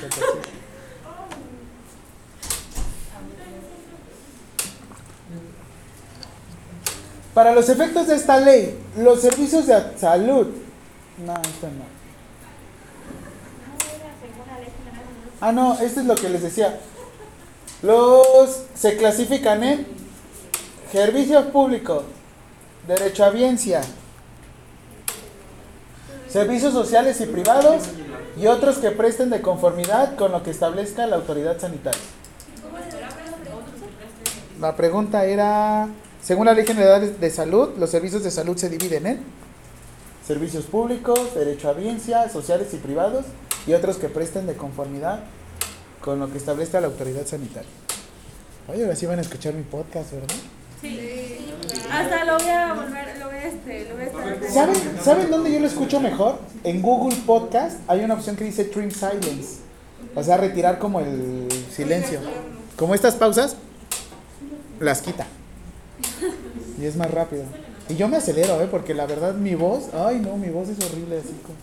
[7.35, 10.49] Para los efectos de esta ley, los servicios de salud.
[11.25, 11.99] No, esto no.
[15.41, 16.81] Ah, no, esto es lo que les decía.
[17.83, 19.87] Los se clasifican en
[20.91, 22.03] servicios públicos,
[22.89, 23.83] derecho a biencia,
[26.29, 27.85] servicios sociales y privados
[28.37, 32.01] y otros que presten de conformidad con lo que establezca la autoridad sanitaria.
[34.61, 35.89] La pregunta era,
[36.21, 39.21] según la Ley General de Salud, los servicios de salud se dividen en
[40.27, 43.25] servicios públicos, derecho a biencia, sociales y privados
[43.69, 45.21] y otros que presten de conformidad
[46.09, 47.69] con lo que establezca la autoridad sanitaria.
[48.67, 50.37] Oye, ahora sí van a escuchar mi podcast, ¿verdad?
[50.81, 51.53] Sí.
[51.93, 54.51] Hasta lo voy a volver, lo voy a, este, lo voy a estar.
[54.51, 56.39] ¿Saben, ¿Saben dónde yo lo escucho mejor?
[56.65, 59.59] En Google Podcast hay una opción que dice Trim Silence.
[60.15, 62.21] O sea, retirar como el silencio.
[62.77, 63.57] Como estas pausas,
[64.81, 65.27] las quita.
[66.81, 67.45] Y es más rápido.
[67.91, 68.69] Y yo me acelero, ¿eh?
[68.71, 71.59] Porque la verdad mi voz, ay no, mi voz es horrible así como...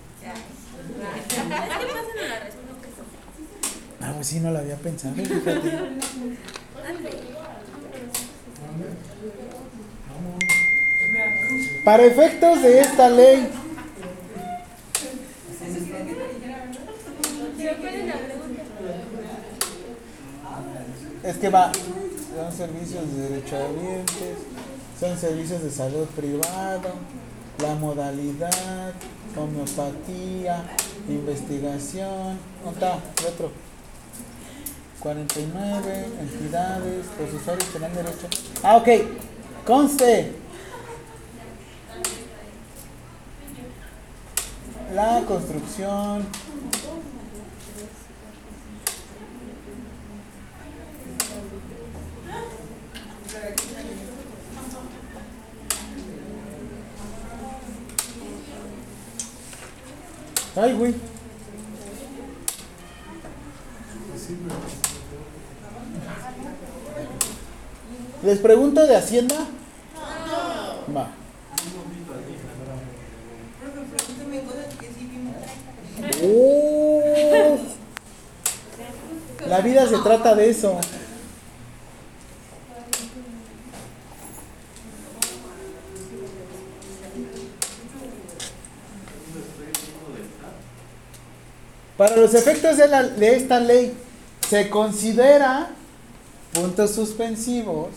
[1.18, 3.06] Es que pásenlo la resumen que son.
[4.06, 5.16] Ah, pues sí, no lo había pensado.
[11.84, 13.50] Para efectos de esta ley,
[21.24, 24.38] es que va, son servicios de derechohabientes,
[25.00, 26.94] son servicios de salud privado,
[27.60, 28.94] la modalidad,
[29.36, 30.64] homeopatía,
[31.10, 33.00] investigación, ¿dónde está?
[33.20, 33.65] El otro.
[35.06, 38.28] 49 entidades, los usuarios tendrán derecho.
[38.64, 38.88] Ah, ok.
[39.64, 40.32] Conste.
[44.96, 46.26] La construcción.
[60.56, 60.96] Ay, güey.
[68.26, 69.36] ¿Les pregunto de Hacienda?
[70.96, 71.10] Va.
[76.24, 77.58] Oh.
[79.48, 80.80] La vida se trata de eso.
[91.98, 93.94] Para los efectos de, la- de esta ley,
[94.50, 95.70] se considera,
[96.54, 97.88] puntos suspensivos,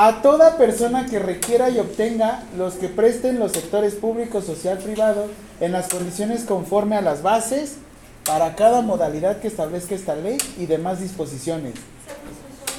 [0.00, 5.26] a toda persona que requiera y obtenga los que presten los sectores público, social, privado,
[5.58, 7.78] en las condiciones conforme a las bases
[8.24, 11.74] para cada modalidad que establezca esta ley y demás disposiciones.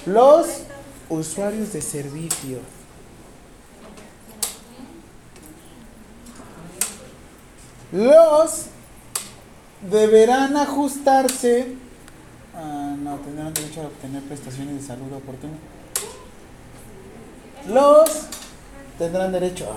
[0.05, 0.61] Los
[1.09, 2.59] usuarios de servicio.
[7.91, 8.67] Los
[9.91, 11.75] deberán ajustarse.
[12.55, 15.57] Ah, no, tendrán derecho a obtener prestaciones de salud oportuna.
[17.67, 18.09] Los
[18.97, 19.71] tendrán derecho.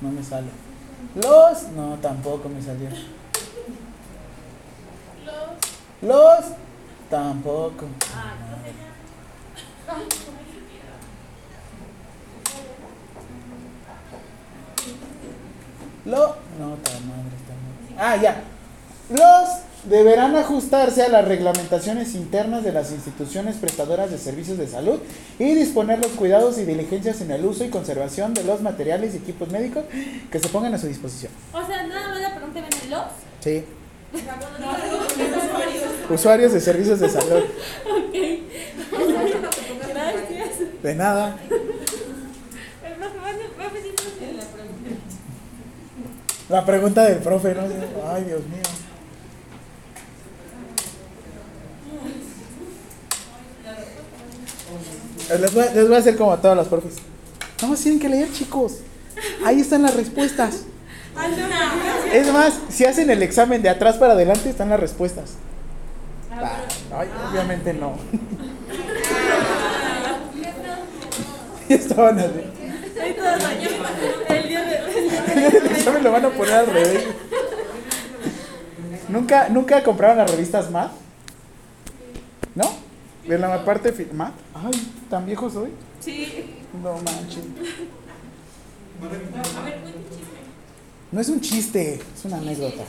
[0.00, 0.48] No me sale.
[1.14, 1.62] Los.
[1.74, 2.88] No, tampoco me salió.
[6.02, 6.44] Los.
[7.08, 7.86] Tampoco.
[16.04, 16.36] Lo.
[16.58, 17.40] No, madre.
[17.98, 18.42] Ah, ya.
[19.10, 25.00] Los deberán ajustarse a las reglamentaciones internas de las instituciones prestadoras de servicios de salud
[25.38, 29.18] y disponer los cuidados y diligencias en el uso y conservación de los materiales y
[29.18, 29.84] equipos médicos
[30.30, 31.32] que se pongan a su disposición.
[31.52, 33.04] O sea, nada más la pregunta viene los.
[33.40, 33.64] Sí.
[36.10, 37.44] Usuarios de servicios de salud.
[39.88, 40.82] Gracias.
[40.82, 41.36] De nada.
[46.48, 47.62] La pregunta del profe, ¿no?
[48.12, 48.79] Ay, Dios mío.
[55.38, 56.94] Les voy, a- les voy a hacer como a todos los profes.
[57.62, 58.78] No más tienen que leer, chicos.
[59.44, 60.62] Ahí están las respuestas.
[62.12, 65.32] Es más, si hacen el examen de atrás para adelante, están las respuestas.
[66.32, 66.60] Ah,
[67.30, 67.94] obviamente no.
[71.68, 72.30] Estaban así.
[75.36, 76.64] El examen lo van a poner.
[79.08, 80.88] ¿Nunca, ¿Nunca compraron las revistas MAD?
[82.54, 82.70] ¿No?
[83.26, 84.32] De la parte MAD.
[84.54, 85.70] Ay, ¿tan viejo soy?
[86.00, 86.56] Sí.
[86.82, 87.44] No manches.
[89.00, 89.78] A ver.
[91.12, 92.82] No es un chiste, es una anécdota.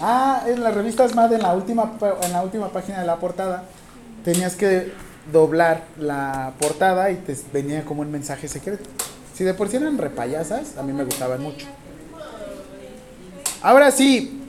[0.00, 1.92] Ah, en las revistas MAD, en la última,
[2.22, 3.64] en la última página de la portada,
[4.24, 4.92] tenías que
[5.32, 8.84] doblar la portada y te venía como un mensaje secreto.
[9.34, 11.66] Si de por sí eran repayasas, a mí me gustaban mucho.
[13.62, 14.39] Ahora sí,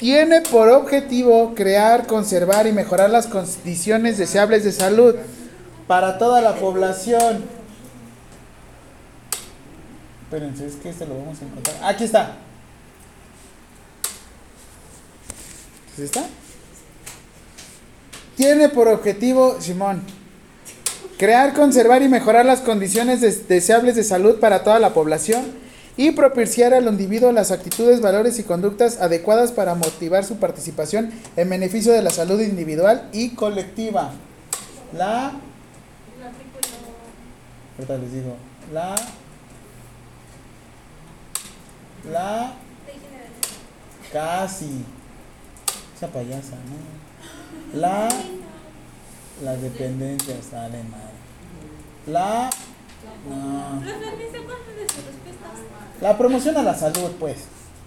[0.00, 5.14] tiene por objetivo crear, conservar y mejorar las condiciones deseables de salud
[5.86, 7.44] para toda la población.
[10.24, 11.76] Espérense, es que este lo vamos a encontrar.
[11.82, 12.36] Aquí está.
[15.96, 16.24] ¿Sí está?
[18.36, 20.00] Tiene por objetivo, Simón,
[21.18, 25.59] crear, conservar y mejorar las condiciones des- deseables de salud para toda la población
[25.96, 31.50] y propiciar al individuo las actitudes, valores y conductas adecuadas para motivar su participación en
[31.50, 34.12] beneficio de la salud individual y colectiva.
[34.96, 35.32] La...
[37.78, 38.36] Ahorita les digo.
[38.72, 38.94] La...
[42.10, 42.54] La...
[44.12, 44.84] Casi.
[45.96, 47.78] Esa payasa, ¿no?
[47.78, 48.08] La.
[49.42, 51.10] Las dependencias, sale mal.
[52.06, 52.50] La.
[56.00, 57.36] La promoción a la salud, pues.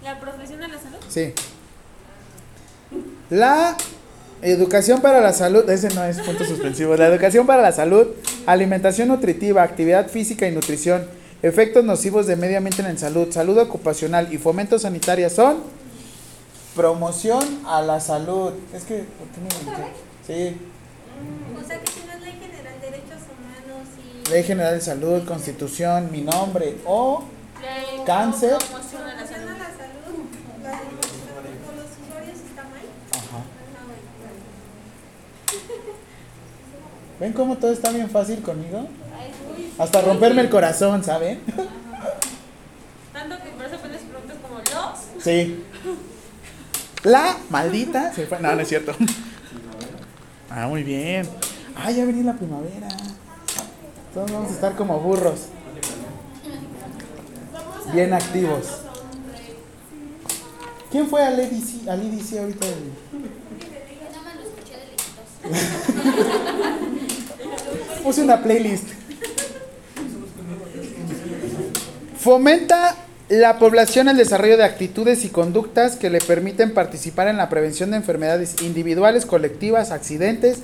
[0.02, 0.98] La profesión de la salud.
[1.08, 1.32] Sí.
[3.30, 3.76] La
[4.42, 6.96] educación para la salud, ese no es punto suspensivo.
[6.96, 8.08] La educación para la salud,
[8.46, 11.06] alimentación nutritiva, actividad física y nutrición,
[11.42, 15.56] efectos nocivos de medio ambiente en la salud, salud ocupacional y fomento sanitaria son
[16.76, 18.52] promoción a la salud.
[18.72, 19.90] Es que, ¿por qué no me metí?
[20.26, 20.56] Sí.
[21.56, 24.80] O sea que si no es ley general de derechos humanos y Ley General de
[24.80, 27.24] Salud, Constitución, mi nombre o
[27.60, 28.56] Ley Cáncer.
[28.58, 29.50] Promoción a la salud.
[33.12, 33.44] Ajá.
[37.20, 38.88] ¿Ven cómo todo está bien fácil conmigo?
[39.78, 41.40] Hasta romperme el corazón, ¿saben?
[43.12, 45.22] Tanto que por eso pones preguntas como los.
[45.22, 45.64] Sí.
[47.02, 48.40] La maldita se fue.
[48.40, 48.94] No, no es cierto.
[50.50, 51.28] Ah, muy bien.
[51.76, 52.88] Ah, ya venía la primavera.
[54.14, 55.46] Todos vamos a estar como burros.
[57.92, 58.82] Bien activos.
[60.92, 61.36] ¿Quién fue al
[61.88, 62.00] al
[62.38, 62.64] ahorita?
[62.66, 64.86] Nada más lo escuché de
[65.50, 65.74] lejitos.
[68.04, 68.84] Puse una playlist.
[72.16, 72.94] Fomenta
[73.28, 77.90] la población el desarrollo de actitudes y conductas que le permiten participar en la prevención
[77.90, 80.60] de enfermedades individuales, colectivas, accidentes,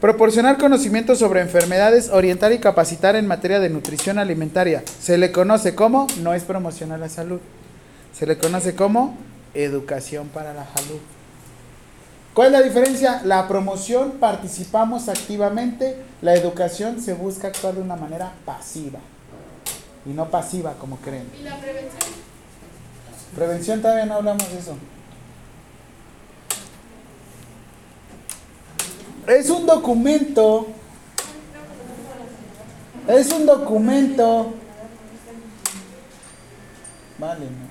[0.00, 4.82] proporcionar conocimientos sobre enfermedades, orientar y capacitar en materia de nutrición alimentaria.
[5.00, 7.40] Se le conoce como, no es promoción a la salud,
[8.12, 9.16] se le conoce como
[9.54, 11.00] educación para la salud.
[12.32, 13.20] ¿Cuál es la diferencia?
[13.24, 19.00] La promoción participamos activamente, la educación se busca actuar de una manera pasiva
[20.06, 21.28] y no pasiva como creen.
[21.38, 22.12] ¿Y la prevención?
[23.34, 24.76] Prevención todavía no hablamos de eso.
[29.30, 30.66] Es un documento.
[33.06, 34.54] Es un documento.
[37.16, 37.70] Vale, no.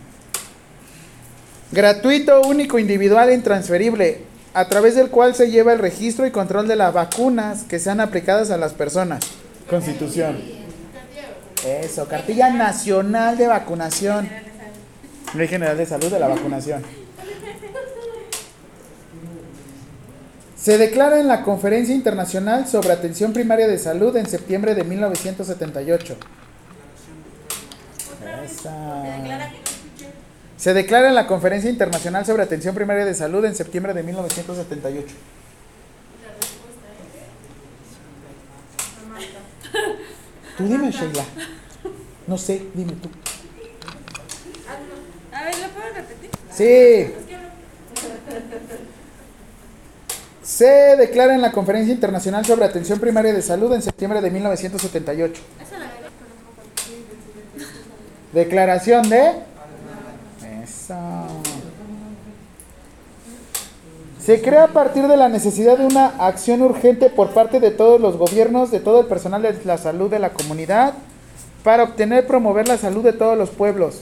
[1.72, 4.22] Gratuito, único, individual e intransferible,
[4.54, 8.00] a través del cual se lleva el registro y control de las vacunas que sean
[8.00, 9.20] aplicadas a las personas.
[9.70, 10.42] Constitución.
[11.68, 14.30] Eso, cartilla nacional de vacunación.
[15.36, 16.84] Ley General de Salud de la vacunación.
[20.62, 26.18] Se declara en la Conferencia Internacional sobre Atención Primaria de Salud en septiembre de 1978.
[28.44, 29.04] Esa.
[30.58, 35.08] Se declara en la Conferencia Internacional sobre Atención Primaria de Salud en septiembre de 1978.
[36.22, 36.88] La respuesta
[38.84, 39.06] es.
[39.06, 39.40] Amanda.
[40.58, 41.24] Tú dime, Sheila.
[42.28, 43.10] No sé, dime tú.
[45.32, 46.30] A ver, ¿lo puedo repetir?
[46.52, 47.14] Sí.
[50.50, 55.42] Se declara en la Conferencia Internacional sobre Atención Primaria de Salud en septiembre de 1978.
[55.62, 56.10] Esa la conozco.
[58.34, 59.34] Declaración de...
[60.64, 60.96] Eso.
[64.20, 68.02] Se crea a partir de la necesidad de una acción urgente por parte de todos
[68.02, 70.96] los gobiernos, de todo el personal de la salud de la comunidad,
[71.64, 74.02] para obtener promover la salud de todos los pueblos.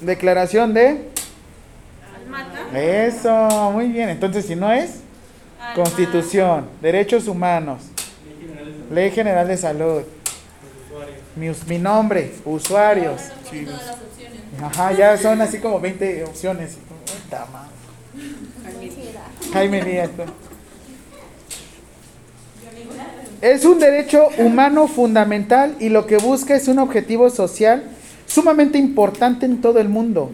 [0.00, 1.17] Declaración de...
[2.74, 4.08] Eso, muy bien.
[4.08, 5.02] Entonces, si no es...
[5.74, 7.82] Constitución, derechos humanos,
[8.90, 10.02] Ley General de Salud,
[11.36, 13.22] mi, mi nombre, usuarios.
[14.62, 16.78] Ajá, ya son así como 20 opciones.
[19.52, 20.08] Jaime.
[23.40, 27.84] Es un derecho humano fundamental y lo que busca es un objetivo social
[28.26, 30.32] sumamente importante en todo el mundo,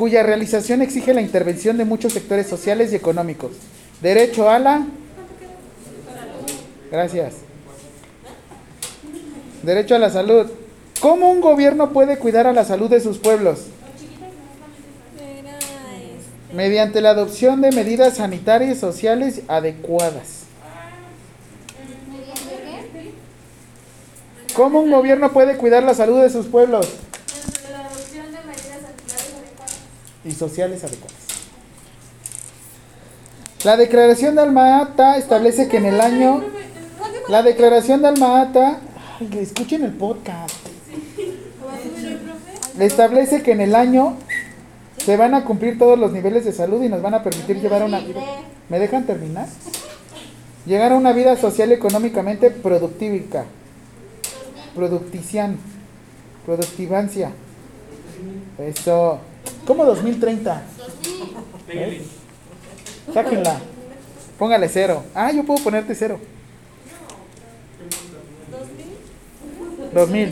[0.00, 3.50] cuya realización exige la intervención de muchos sectores sociales y económicos.
[4.00, 4.86] Derecho a la...
[6.90, 7.34] Gracias.
[9.62, 10.46] Derecho a la salud.
[11.00, 13.66] ¿Cómo un gobierno puede cuidar a la salud de sus pueblos?
[16.54, 20.44] Mediante la adopción de medidas sanitarias y sociales adecuadas.
[24.54, 26.88] ¿Cómo un gobierno puede cuidar la salud de sus pueblos?
[30.24, 31.16] Y sociales adecuadas.
[33.64, 36.42] La declaración de Alma-Ata establece que en el año...
[37.28, 38.80] La declaración de Alma-Ata...
[39.20, 40.56] Ay, escuchen el podcast.
[42.78, 44.16] Le establece que en el año
[45.04, 47.82] se van a cumplir todos los niveles de salud y nos van a permitir llevar
[47.82, 48.20] una vida...
[48.68, 49.46] ¿Me dejan terminar?
[50.64, 53.44] Llegar a una vida social y económicamente productívica.
[54.74, 55.58] Productician.
[56.46, 57.32] Productivancia.
[58.58, 59.20] Eso.
[59.66, 60.62] ¿Cómo 2030?
[61.68, 62.02] ¿Eh?
[63.12, 63.58] Sáquenla.
[64.38, 65.04] Póngale cero.
[65.14, 66.18] Ah, yo puedo ponerte cero.
[69.92, 70.30] 2000.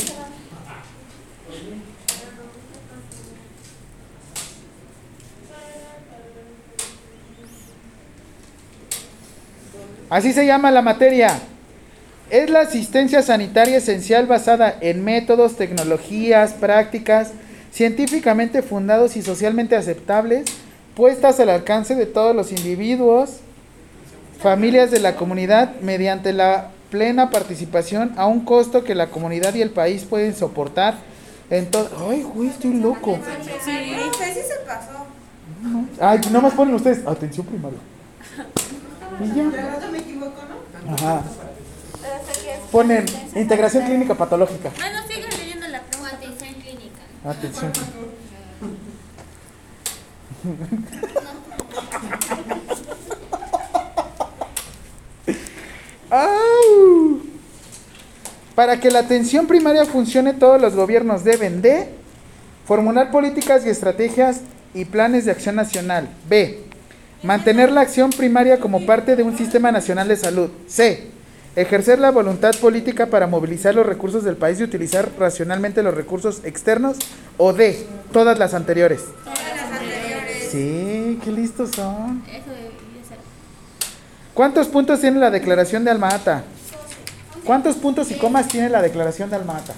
[10.11, 11.39] Así se llama la materia.
[12.31, 17.33] Es la asistencia sanitaria esencial basada en métodos, tecnologías, prácticas
[17.79, 20.47] científicamente fundados y socialmente aceptables,
[20.97, 23.37] puestas al alcance de todos los individuos,
[24.41, 29.63] familias de la comunidad, mediante la plena participación a un costo que la comunidad y
[29.63, 30.97] el país pueden soportar.
[31.51, 33.17] Entonces, ay, güey, estoy loco.
[33.65, 33.71] Sí.
[33.71, 35.07] Sí se pasó.
[36.01, 37.79] Ay, nomás ponen ustedes, atención primaria.
[39.21, 39.89] Y ya.
[39.93, 40.95] me equivoco, ¿no?
[40.95, 41.23] Ajá.
[42.73, 43.07] Ponen
[43.37, 44.73] integración clínica patológica.
[44.77, 46.17] Bueno, sigan leyendo la pregunta.
[46.17, 47.09] Atención clínica.
[47.29, 47.73] Atención.
[58.55, 61.91] Para que la atención primaria funcione, todos los gobiernos deben de
[62.67, 64.41] formular políticas y estrategias
[64.73, 66.09] y planes de acción nacional.
[66.29, 66.61] B.
[67.23, 70.51] Mantener la acción primaria como parte de un sistema nacional de salud.
[70.67, 71.18] C.
[71.57, 76.41] Ejercer la voluntad política para movilizar los recursos del país y utilizar racionalmente los recursos
[76.45, 76.97] externos.
[77.37, 77.87] O D.
[78.13, 79.03] Todas las anteriores.
[79.25, 80.49] Todas las anteriores.
[80.51, 82.23] Sí, qué listos son.
[84.35, 86.45] ¿Cuántos puntos tiene la declaración de Alma-Ata?
[87.45, 89.75] ¿Cuántos puntos y comas tiene la declaración de Alma-Ata?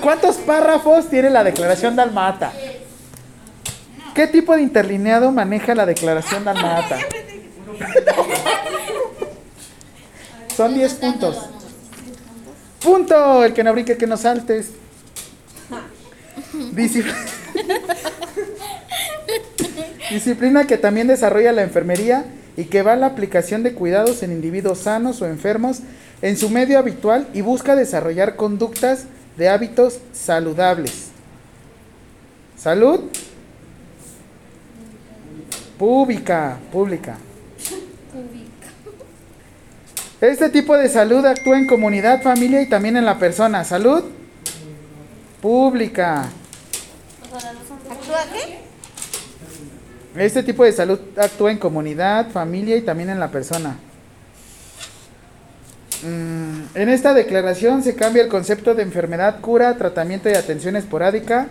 [0.00, 2.52] ¿Cuántos párrafos tiene la declaración de Alma-Ata?
[4.14, 6.98] ¿Qué tipo de interlineado maneja la declaración de Alma-Ata?
[10.56, 11.36] Son 10 puntos.
[12.82, 14.70] Punto, el que no brinque, el que no saltes.
[16.74, 17.04] Disci-
[20.10, 22.24] Disciplina que también desarrolla la enfermería
[22.56, 25.80] y que va a la aplicación de cuidados en individuos sanos o enfermos
[26.22, 29.04] en su medio habitual y busca desarrollar conductas
[29.36, 31.08] de hábitos saludables.
[32.56, 33.00] Salud
[35.78, 37.18] pública, pública.
[40.26, 43.62] Este tipo de salud actúa en comunidad, familia y también en la persona.
[43.62, 44.02] Salud
[45.40, 46.22] pública.
[47.88, 50.24] ¿Actúa qué?
[50.24, 53.76] Este tipo de salud actúa en comunidad, familia y también en la persona.
[56.02, 61.50] Mm, en esta declaración se cambia el concepto de enfermedad, cura, tratamiento y atención esporádica,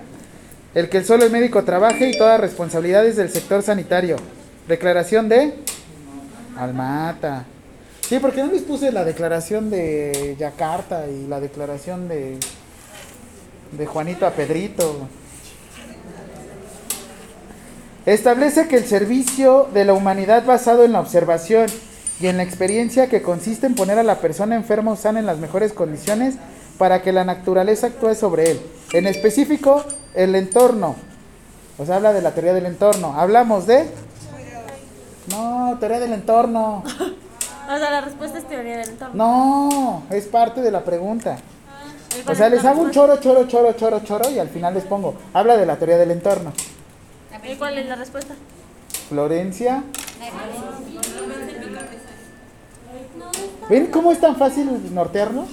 [0.74, 4.18] el que el solo el médico trabaje y todas responsabilidades del sector sanitario.
[4.68, 5.54] Declaración de
[6.58, 7.46] Almata.
[8.08, 12.38] Sí, porque no les puse la declaración de Yakarta y la declaración de
[13.72, 14.96] de Juanito a Pedrito.
[18.06, 21.68] Establece que el servicio de la humanidad basado en la observación
[22.20, 25.26] y en la experiencia que consiste en poner a la persona enferma o sana en
[25.26, 26.36] las mejores condiciones
[26.78, 28.62] para que la naturaleza actúe sobre él.
[28.94, 29.84] En específico,
[30.14, 30.96] el entorno.
[31.78, 33.20] O sea, habla de la teoría del entorno.
[33.20, 33.86] Hablamos de...
[35.32, 36.84] No, teoría del entorno.
[37.68, 39.16] O sea, la respuesta es teoría del entorno.
[39.16, 41.38] No, es parte de la pregunta.
[42.16, 44.50] ¿Y O sea, es les la hago un choro, choro, choro, choro, choro y al
[44.50, 45.16] final les pongo.
[45.34, 46.54] Habla de la teoría del entorno.
[47.44, 48.34] ¿Y cuál es la respuesta?
[49.10, 49.84] Florencia.
[53.70, 55.50] ¿Ven cómo es tan fácil nortearnos?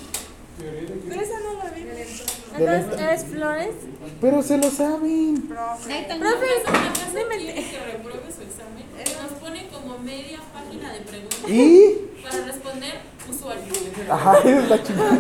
[2.56, 3.74] Entonces, ¿eres Flores?
[4.20, 5.48] Pero se lo saben.
[5.48, 7.66] Profe, no inventes.
[7.70, 8.84] que repruebe su examen.
[9.22, 12.22] Nos pone como media página de preguntas Y.
[12.22, 13.00] para responder
[13.30, 13.72] usuario.
[14.10, 15.18] Ajá, es la chingada.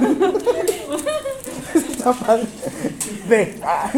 [1.74, 2.46] Está padre.
[3.62, 3.90] Ah.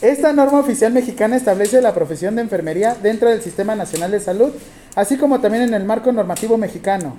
[0.00, 4.52] Esta norma oficial mexicana establece la profesión de enfermería dentro del Sistema Nacional de Salud,
[4.94, 7.16] así como también en el marco normativo mexicano.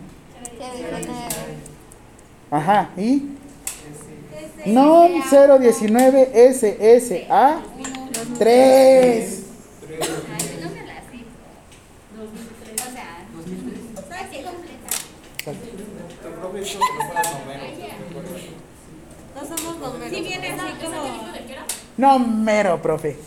[2.51, 3.23] Ajá, ¿y?
[4.65, 5.21] NOM
[5.59, 7.59] 019 SSA
[8.39, 9.43] 3.
[10.61, 11.25] no me la sé.
[13.95, 14.91] O sea, así completa.
[19.35, 20.09] No somos bomberos.
[20.09, 20.95] Sí viene así como...
[21.97, 23.17] No mero, profe.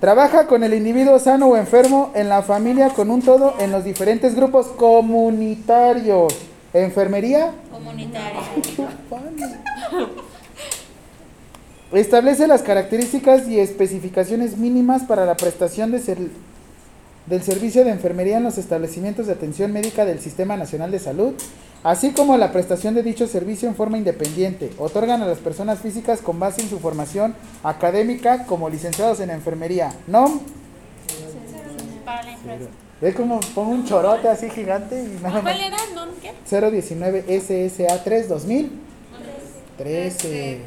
[0.00, 3.84] Trabaja con el individuo sano o enfermo en la familia con un todo en los
[3.84, 6.34] diferentes grupos comunitarios.
[6.72, 7.52] Enfermería.
[7.70, 8.40] Comunitaria.
[11.92, 16.30] Establece las características y especificaciones mínimas para la prestación de ser-
[17.26, 21.34] del servicio de enfermería en los establecimientos de atención médica del Sistema Nacional de Salud,
[21.84, 24.70] así como la prestación de dicho servicio en forma independiente.
[24.78, 29.92] Otorgan a las personas físicas con base en su formación académica como licenciados en enfermería.
[30.06, 30.40] ¿No?
[32.04, 32.66] Para la empresa.
[33.00, 35.42] ¿Ves cómo pongo un chorote así gigante y nada más?
[35.42, 35.76] ¿Cuál era?
[35.92, 36.32] ¿Non qué?
[36.48, 40.60] 019 SSA 3 2013.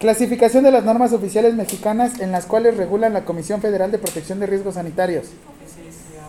[0.00, 4.40] Clasificación de las normas oficiales mexicanas en las cuales regulan la Comisión Federal de Protección
[4.40, 5.26] de Riesgos Sanitarios.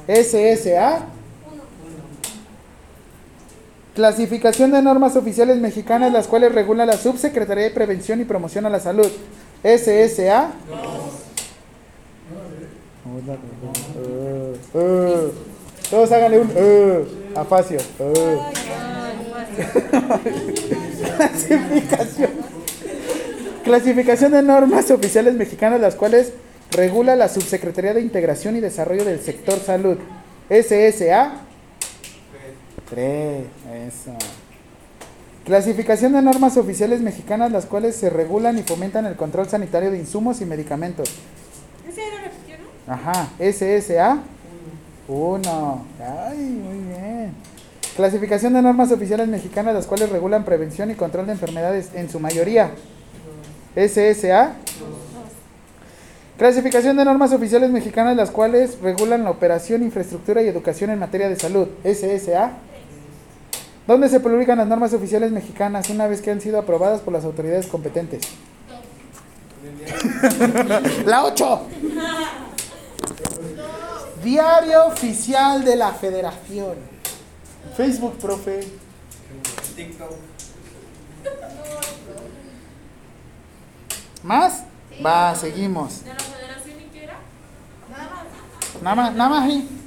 [0.08, 1.08] SSA.
[3.96, 8.70] Clasificación de normas oficiales mexicanas las cuales regula la Subsecretaría de Prevención y Promoción a
[8.70, 9.08] la Salud.
[9.64, 10.52] SSA.
[15.90, 16.48] Todos háganle un.
[16.48, 17.06] Uh.
[21.16, 22.30] Clasificación.
[23.64, 26.34] Clasificación de normas oficiales mexicanas, las cuales
[26.72, 29.98] regula la Subsecretaría de Integración y Desarrollo del Sector Salud.
[30.50, 31.44] SSA.
[32.94, 33.46] 3.
[33.88, 34.12] Eso.
[35.46, 39.98] Clasificación de normas oficiales mexicanas, las cuales se regulan y fomentan el control sanitario de
[39.98, 41.10] insumos y medicamentos.
[41.90, 42.94] ¿Ese lo repitió, no?
[42.94, 44.20] Ajá, SSA
[45.08, 45.86] 1.
[46.30, 47.34] Ay, muy bien.
[47.96, 52.20] Clasificación de normas oficiales mexicanas, las cuales regulan prevención y control de enfermedades en su
[52.20, 52.72] mayoría.
[53.76, 54.54] SSA.
[56.38, 61.28] Clasificación de normas oficiales mexicanas, las cuales regulan la operación, infraestructura y educación en materia
[61.28, 61.68] de salud.
[61.84, 62.52] SSA.
[63.86, 67.26] ¿Dónde se publican las normas oficiales mexicanas una vez que han sido aprobadas por las
[67.26, 68.22] autoridades competentes?
[71.06, 71.62] La 8.
[74.24, 76.76] Diario oficial de la Federación.
[77.76, 78.66] Facebook, profe.
[84.24, 84.64] ¿Más?
[85.06, 86.06] Va, seguimos.
[86.06, 87.18] ¿De la federación y qué era?
[88.82, 89.83] Nada más, nada más ahí.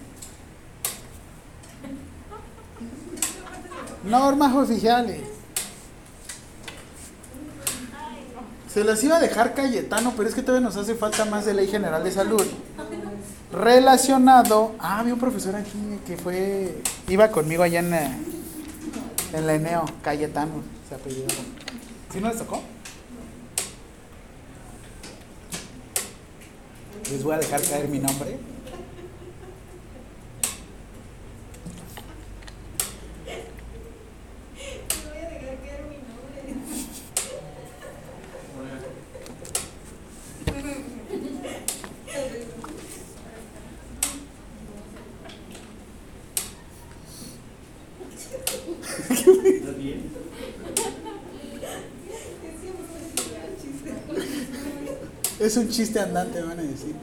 [4.07, 5.21] Normas oficiales.
[8.73, 11.55] Se las iba a dejar Cayetano, pero es que todavía nos hace falta más de
[11.55, 12.45] Ley General de Salud.
[13.51, 14.75] Relacionado.
[14.79, 16.83] Ah, había un profesor aquí que fue.
[17.09, 18.19] Iba conmigo allá en, eh,
[19.33, 21.29] en la Eneo, Cayetano, se apellidó.
[22.13, 22.61] ¿Sí no les tocó?
[27.11, 28.37] Les voy a dejar caer mi nombre.
[35.05, 36.47] voy a dejar caer mi nombre.
[49.09, 49.16] bien.
[55.39, 56.95] Es un chiste andante, van a decir.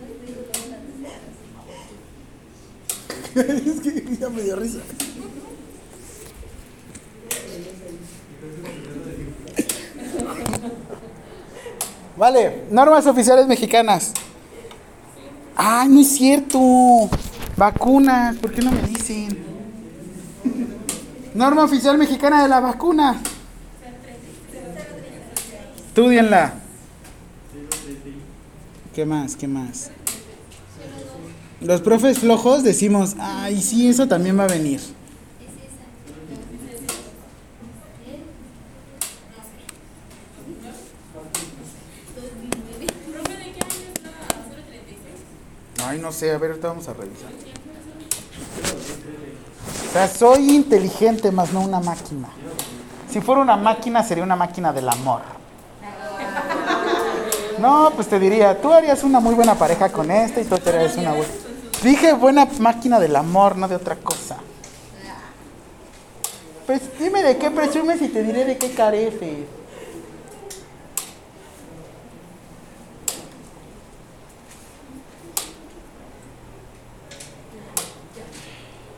[3.36, 4.80] es que ya me dio risa.
[12.18, 14.14] Vale, normas oficiales mexicanas.
[15.56, 16.60] Ay, no es cierto.
[17.56, 19.53] Vacunas, ¿por qué no me dicen?
[21.36, 23.20] Norma oficial mexicana de la vacuna.
[25.88, 26.54] Estudienla.
[28.94, 29.36] ¿Qué más?
[29.36, 29.90] ¿Qué más?
[31.62, 34.82] Los profes flojos decimos, ay, sí, eso también va a venir.
[43.12, 44.12] Profe, ¿de qué año es la
[44.68, 45.88] 036?
[45.88, 47.32] Ay, no sé, a ver, ahorita vamos a revisar.
[49.94, 52.28] O sea, soy inteligente, más no una máquina.
[53.12, 55.22] Si fuera una máquina, sería una máquina del amor.
[57.60, 60.72] No, pues te diría, tú harías una muy buena pareja con esta y tú te
[60.72, 61.32] harías una buena.
[61.84, 64.38] Dije buena máquina del amor, no de otra cosa.
[66.66, 69.46] Pues dime de qué presumes y te diré de qué careces.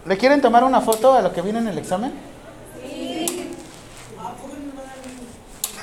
[0.05, 2.13] ¿Le quieren tomar una foto a lo que viene en el examen?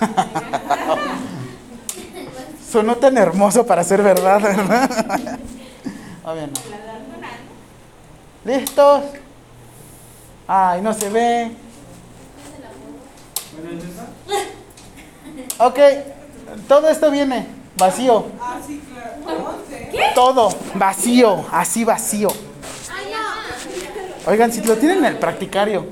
[2.71, 5.39] Sonó tan hermoso para ser verdad, ¿verdad?
[6.25, 6.35] No.
[8.45, 9.03] ¿Listos?
[10.47, 11.51] Ay, no se ve.
[15.59, 15.79] Ok,
[16.69, 18.27] todo esto viene vacío.
[20.15, 22.29] Todo vacío, así vacío.
[24.27, 25.87] Oigan, si lo tienen en el practicario.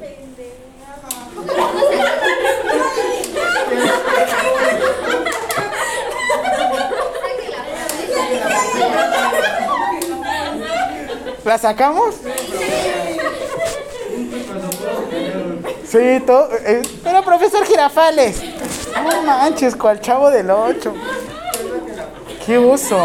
[11.44, 12.16] ¿La sacamos?
[15.86, 16.48] Sí, todo.
[16.65, 18.40] eh, pero profesor Girafales.
[18.94, 20.94] No manches, cual chavo del 8.
[22.47, 22.98] Qué uso.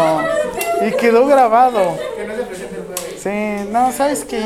[0.86, 1.98] Y quedó grabado.
[3.20, 4.44] Sí, no, ¿sabes qué?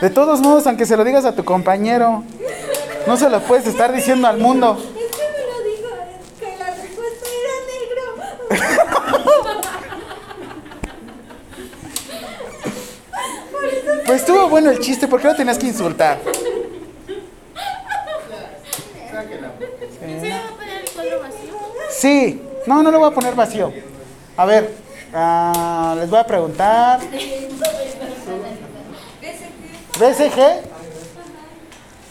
[0.00, 2.22] De todos modos, aunque se lo digas a tu compañero,
[3.06, 4.78] no se lo puedes estar diciendo al mundo.
[4.78, 5.88] Es que me lo dijo,
[6.38, 8.84] que la respuesta era negro.
[14.06, 16.18] Pues estuvo bueno el chiste, ¿por qué lo tenías que insultar?
[21.90, 23.72] Sí, no, no lo voy a poner vacío.
[24.36, 24.72] A ver,
[25.12, 27.00] ah, les voy a preguntar.
[29.98, 30.62] BCG.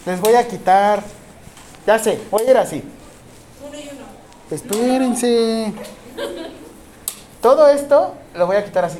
[0.06, 1.02] Les voy a quitar.
[1.86, 2.82] Ya sé, voy a ir así.
[4.50, 5.72] Espérense.
[7.40, 8.98] Todo esto lo voy a quitar así.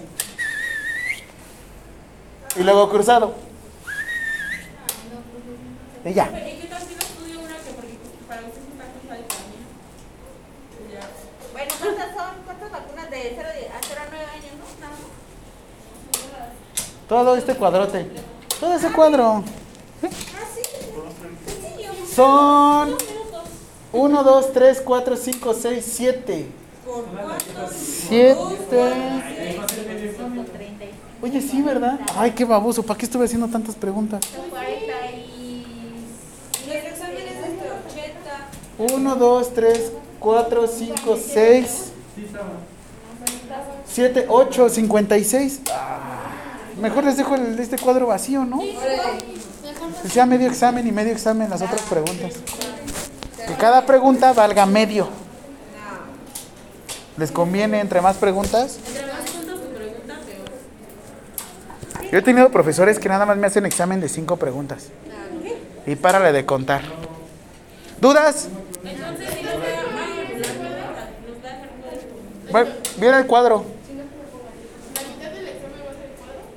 [2.57, 3.35] Y luego cruzado.
[6.05, 6.27] Y ya.
[6.27, 6.69] ¿Y y.
[11.53, 12.35] Bueno, ¿cuántas son?
[12.45, 14.99] ¿Cuántas vacunas de 0 a 0 a 9 años, no?
[17.09, 18.28] Todo este cuadrote.
[18.61, 19.45] Todo ese cuadro.
[22.15, 22.95] Son
[23.93, 26.47] 1, 2, 3, 4, 5, 6, 7.
[27.71, 28.85] 7.
[31.23, 32.01] Oye, sí, ¿verdad?
[32.17, 32.83] Ay, qué baboso.
[32.83, 34.21] ¿Para qué estuve haciendo tantas preguntas?
[34.51, 35.67] 40 y...
[36.67, 37.49] Los exámenes de
[38.79, 38.95] 80.
[38.95, 41.93] 1, 2, 3, 4, 5, 6,
[43.87, 45.61] 7, 8, 56.
[45.73, 46.29] Ah,
[46.81, 48.61] mejor les dejo el- este cuadro vacío, ¿no?
[50.03, 52.35] Que sea medio examen y medio examen las otras preguntas.
[53.47, 55.09] Que cada pregunta valga medio.
[57.17, 58.79] ¿Les conviene entre más preguntas?
[58.87, 60.15] Entre más puntos tu pregunta,
[61.99, 62.11] peor.
[62.13, 64.89] Yo he tenido profesores que nada más me hacen examen de cinco preguntas.
[65.87, 66.83] Y párale de contar.
[68.01, 68.49] ¿Dudas?
[68.85, 68.89] Ah.
[72.51, 73.65] Bueno, viene el cuadro.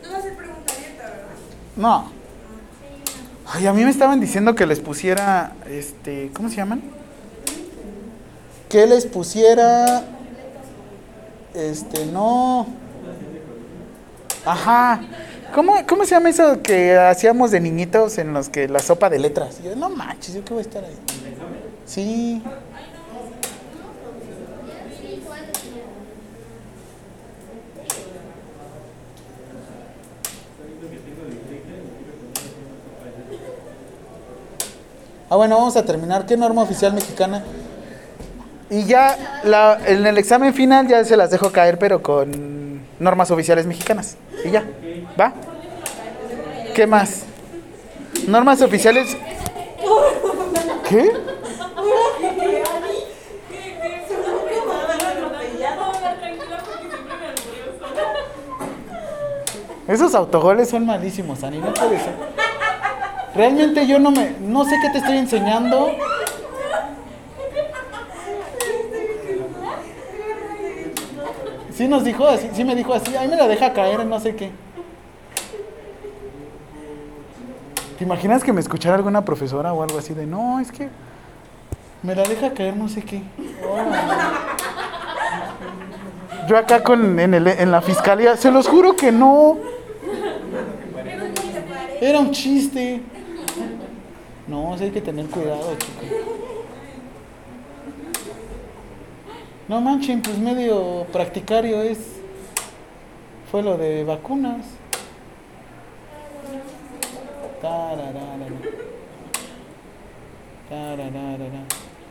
[0.04, 1.36] No va a ser pregunta abierta, ¿verdad?
[1.76, 2.12] No.
[3.46, 6.82] Ay, a mí me estaban diciendo que les pusiera, este, ¿cómo se llaman?
[8.70, 10.04] Que les pusiera,
[11.54, 12.68] este, no.
[14.46, 15.02] Ajá.
[15.54, 19.20] ¿Cómo, ¿Cómo se llama eso que hacíamos de niñitos en los que la sopa de
[19.20, 19.62] letras?
[19.62, 20.96] Yo, no manches, yo qué voy a estar ahí.
[21.86, 22.42] Sí.
[35.32, 36.26] Ah, bueno, vamos a terminar.
[36.26, 37.42] ¿Qué norma oficial mexicana?
[38.70, 43.32] Y ya la- en el examen final ya se las dejo caer, pero con normas
[43.32, 44.18] oficiales mexicanas.
[44.44, 44.66] Y ya.
[45.18, 45.32] ¿Va?
[46.76, 47.24] ¿Qué más?
[48.28, 49.16] Normas oficiales.
[50.90, 51.14] ¿Qué?
[59.88, 62.41] Esos autogoles son malísimos, Ani, no puede ser.
[63.36, 65.90] Realmente yo no me, no sé qué te estoy enseñando.
[71.74, 74.36] Sí nos dijo así, sí me dijo así, ahí me la deja caer no sé
[74.36, 74.52] qué.
[77.98, 80.90] ¿Te imaginas que me escuchara alguna profesora o algo así de, no, es que
[82.04, 83.22] me la deja caer no sé qué?
[86.48, 89.58] Yo acá con, en, el- en la fiscalía, se los juro que no.
[92.02, 93.02] Era un chiste.
[94.52, 96.18] No, hay que tener cuidado, chicos.
[99.70, 102.00] No manchen, pues medio practicario es.
[103.50, 104.66] Fue lo de vacunas.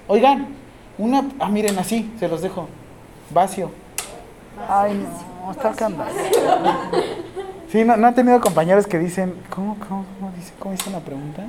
[0.09, 0.47] Oigan,
[0.97, 1.29] una.
[1.41, 2.69] Ah, miren, así, se los dejo.
[3.35, 3.71] Vacio.
[4.67, 5.07] Ay,
[5.45, 6.11] no, está candado.
[7.71, 9.35] Sí, no, no han tenido compañeros que dicen.
[9.55, 11.45] ¿Cómo, cómo, cómo dice, cómo dice la pregunta?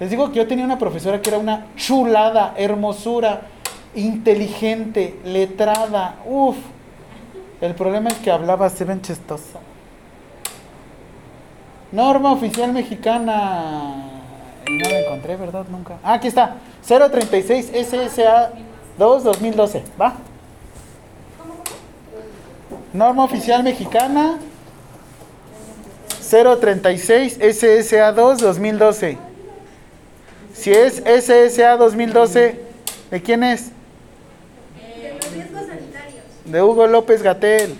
[0.00, 3.42] Les digo que yo tenía una profesora que era una chulada, hermosura,
[3.94, 6.16] inteligente, letrada.
[6.24, 6.56] Uf.
[7.60, 9.58] El problema es que hablaba, se ven chistoso.
[11.90, 14.04] Norma oficial mexicana.
[14.68, 15.66] No la encontré, ¿verdad?
[15.68, 15.98] Nunca.
[16.04, 16.56] Ah, aquí está.
[16.86, 18.52] 036 SSA
[18.98, 19.82] 2 2012.
[20.00, 20.14] ¿Va?
[22.92, 24.38] Norma oficial mexicana
[26.30, 29.18] 036 SSA 2 2012.
[30.54, 32.60] Si es SSA 2012,
[33.10, 33.66] ¿de quién es?
[34.74, 36.24] De los riesgos sanitarios.
[36.44, 37.76] De Hugo López Gatel.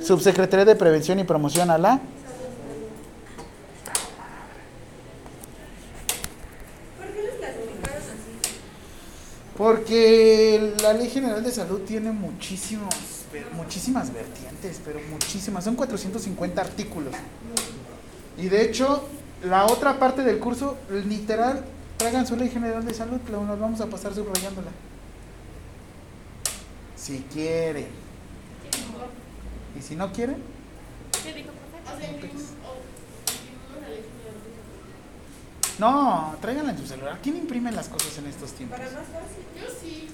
[0.00, 1.98] Subsecretaría de Prevención y Promoción a la.
[6.98, 8.60] ¿Por qué los clasificaron así?
[9.56, 12.94] Porque la Ley General de Salud tiene muchísimos,
[13.52, 15.64] muchísimas vertientes, pero muchísimas.
[15.64, 17.14] Son 450 artículos.
[18.36, 19.08] Y de hecho,
[19.42, 21.64] la otra parte del curso, literal,
[21.96, 24.70] traigan su Ley General de Salud, nos vamos a pasar subrayándola.
[26.96, 27.88] Si quiere.
[29.78, 30.36] Y si no quiere,
[31.22, 31.94] ¿Qué dijo, profe?
[31.94, 32.76] O sea, imprimimos o
[33.32, 37.18] imprimimos la ley general de no, tráiganla en su celular.
[37.22, 38.78] ¿Quién imprime las cosas en estos tiempos?
[38.78, 39.44] Para más fácil.
[39.58, 40.08] Yo sí.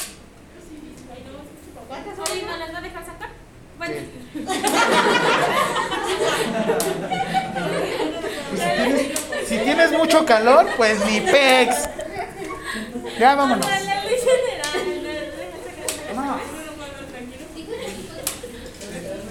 [1.91, 2.31] No, su papá.
[2.33, 3.29] Oye, ¿no las va a dejar sacar?
[3.79, 3.95] Bueno.
[4.33, 4.45] Pues
[8.61, 11.89] si, tienes, si tienes mucho calor, pues ni pex.
[13.19, 13.67] Ya vámonos.
[13.67, 13.73] No.
[17.11, 17.77] Tranquilo.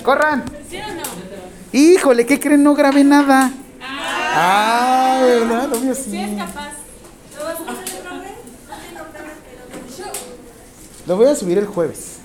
[0.04, 0.44] Corran.
[0.70, 1.04] ¿Sí o no?
[1.72, 2.64] Híjole, ¿qué creen?
[2.64, 3.52] No grabé nada.
[3.82, 5.72] Ah, ¿verdad?
[5.74, 6.18] Obvio Sí sí.
[6.20, 6.74] es capaz.
[11.06, 12.19] No Lo voy a subir el jueves.